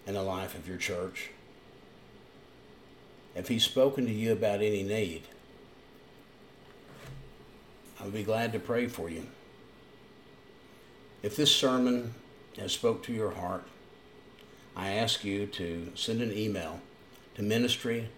and 0.05 0.15
the 0.15 0.21
life 0.21 0.55
of 0.55 0.67
your 0.67 0.77
church. 0.77 1.31
If 3.35 3.47
he's 3.47 3.63
spoken 3.63 4.05
to 4.05 4.13
you 4.13 4.31
about 4.31 4.61
any 4.61 4.83
need, 4.83 5.23
I 7.99 8.03
would 8.03 8.13
be 8.13 8.23
glad 8.23 8.53
to 8.53 8.59
pray 8.59 8.87
for 8.87 9.09
you. 9.09 9.25
If 11.23 11.35
this 11.35 11.53
sermon 11.53 12.13
has 12.57 12.71
spoke 12.71 13.03
to 13.03 13.13
your 13.13 13.31
heart, 13.31 13.63
I 14.75 14.91
ask 14.91 15.23
you 15.23 15.47
to 15.47 15.91
send 15.95 16.21
an 16.21 16.31
email 16.31 16.79
to 17.37 17.43
ministry 17.43 18.09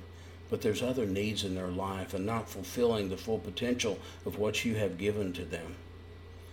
but 0.49 0.61
there's 0.61 0.81
other 0.81 1.05
needs 1.05 1.43
in 1.43 1.55
their 1.55 1.67
life 1.67 2.13
and 2.13 2.25
not 2.25 2.49
fulfilling 2.49 3.09
the 3.09 3.17
full 3.17 3.39
potential 3.39 3.99
of 4.25 4.37
what 4.37 4.65
you 4.65 4.75
have 4.75 4.97
given 4.97 5.31
to 5.33 5.45
them. 5.45 5.75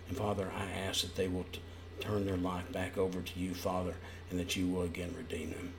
And 0.09 0.17
Father, 0.17 0.51
I 0.57 0.71
ask 0.71 1.03
that 1.03 1.17
they 1.17 1.29
will 1.29 1.47
t- 1.51 1.61
turn 2.01 2.27
their 2.27 2.37
life 2.37 2.71
back 2.73 2.99
over 2.99 3.21
to 3.21 3.41
you, 3.41 3.55
Father, 3.55 3.95
and 4.31 4.39
that 4.39 4.55
you 4.55 4.69
will 4.69 4.83
again 4.83 5.15
redeem 5.17 5.51
them. 5.51 5.73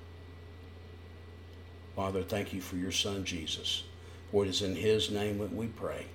Father, 1.95 2.23
thank 2.23 2.53
you 2.53 2.61
for 2.61 2.75
your 2.75 2.91
Son, 2.91 3.23
Jesus. 3.23 3.83
For 4.31 4.43
it 4.43 4.49
is 4.49 4.61
in 4.61 4.75
his 4.75 5.09
name 5.09 5.37
that 5.39 5.53
we 5.53 5.67
pray. 5.67 6.05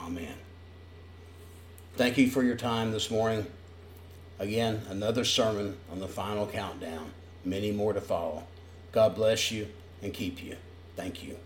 Amen. 0.00 0.34
Thank 1.96 2.16
you 2.16 2.30
for 2.30 2.42
your 2.42 2.56
time 2.56 2.92
this 2.92 3.10
morning. 3.10 3.46
Again, 4.38 4.82
another 4.88 5.24
sermon 5.24 5.76
on 5.90 5.98
the 5.98 6.08
final 6.08 6.46
countdown 6.46 7.10
many 7.48 7.72
more 7.72 7.92
to 7.92 8.00
follow. 8.00 8.44
God 8.92 9.14
bless 9.14 9.50
you 9.50 9.68
and 10.02 10.12
keep 10.12 10.42
you. 10.42 10.56
Thank 10.96 11.22
you. 11.22 11.36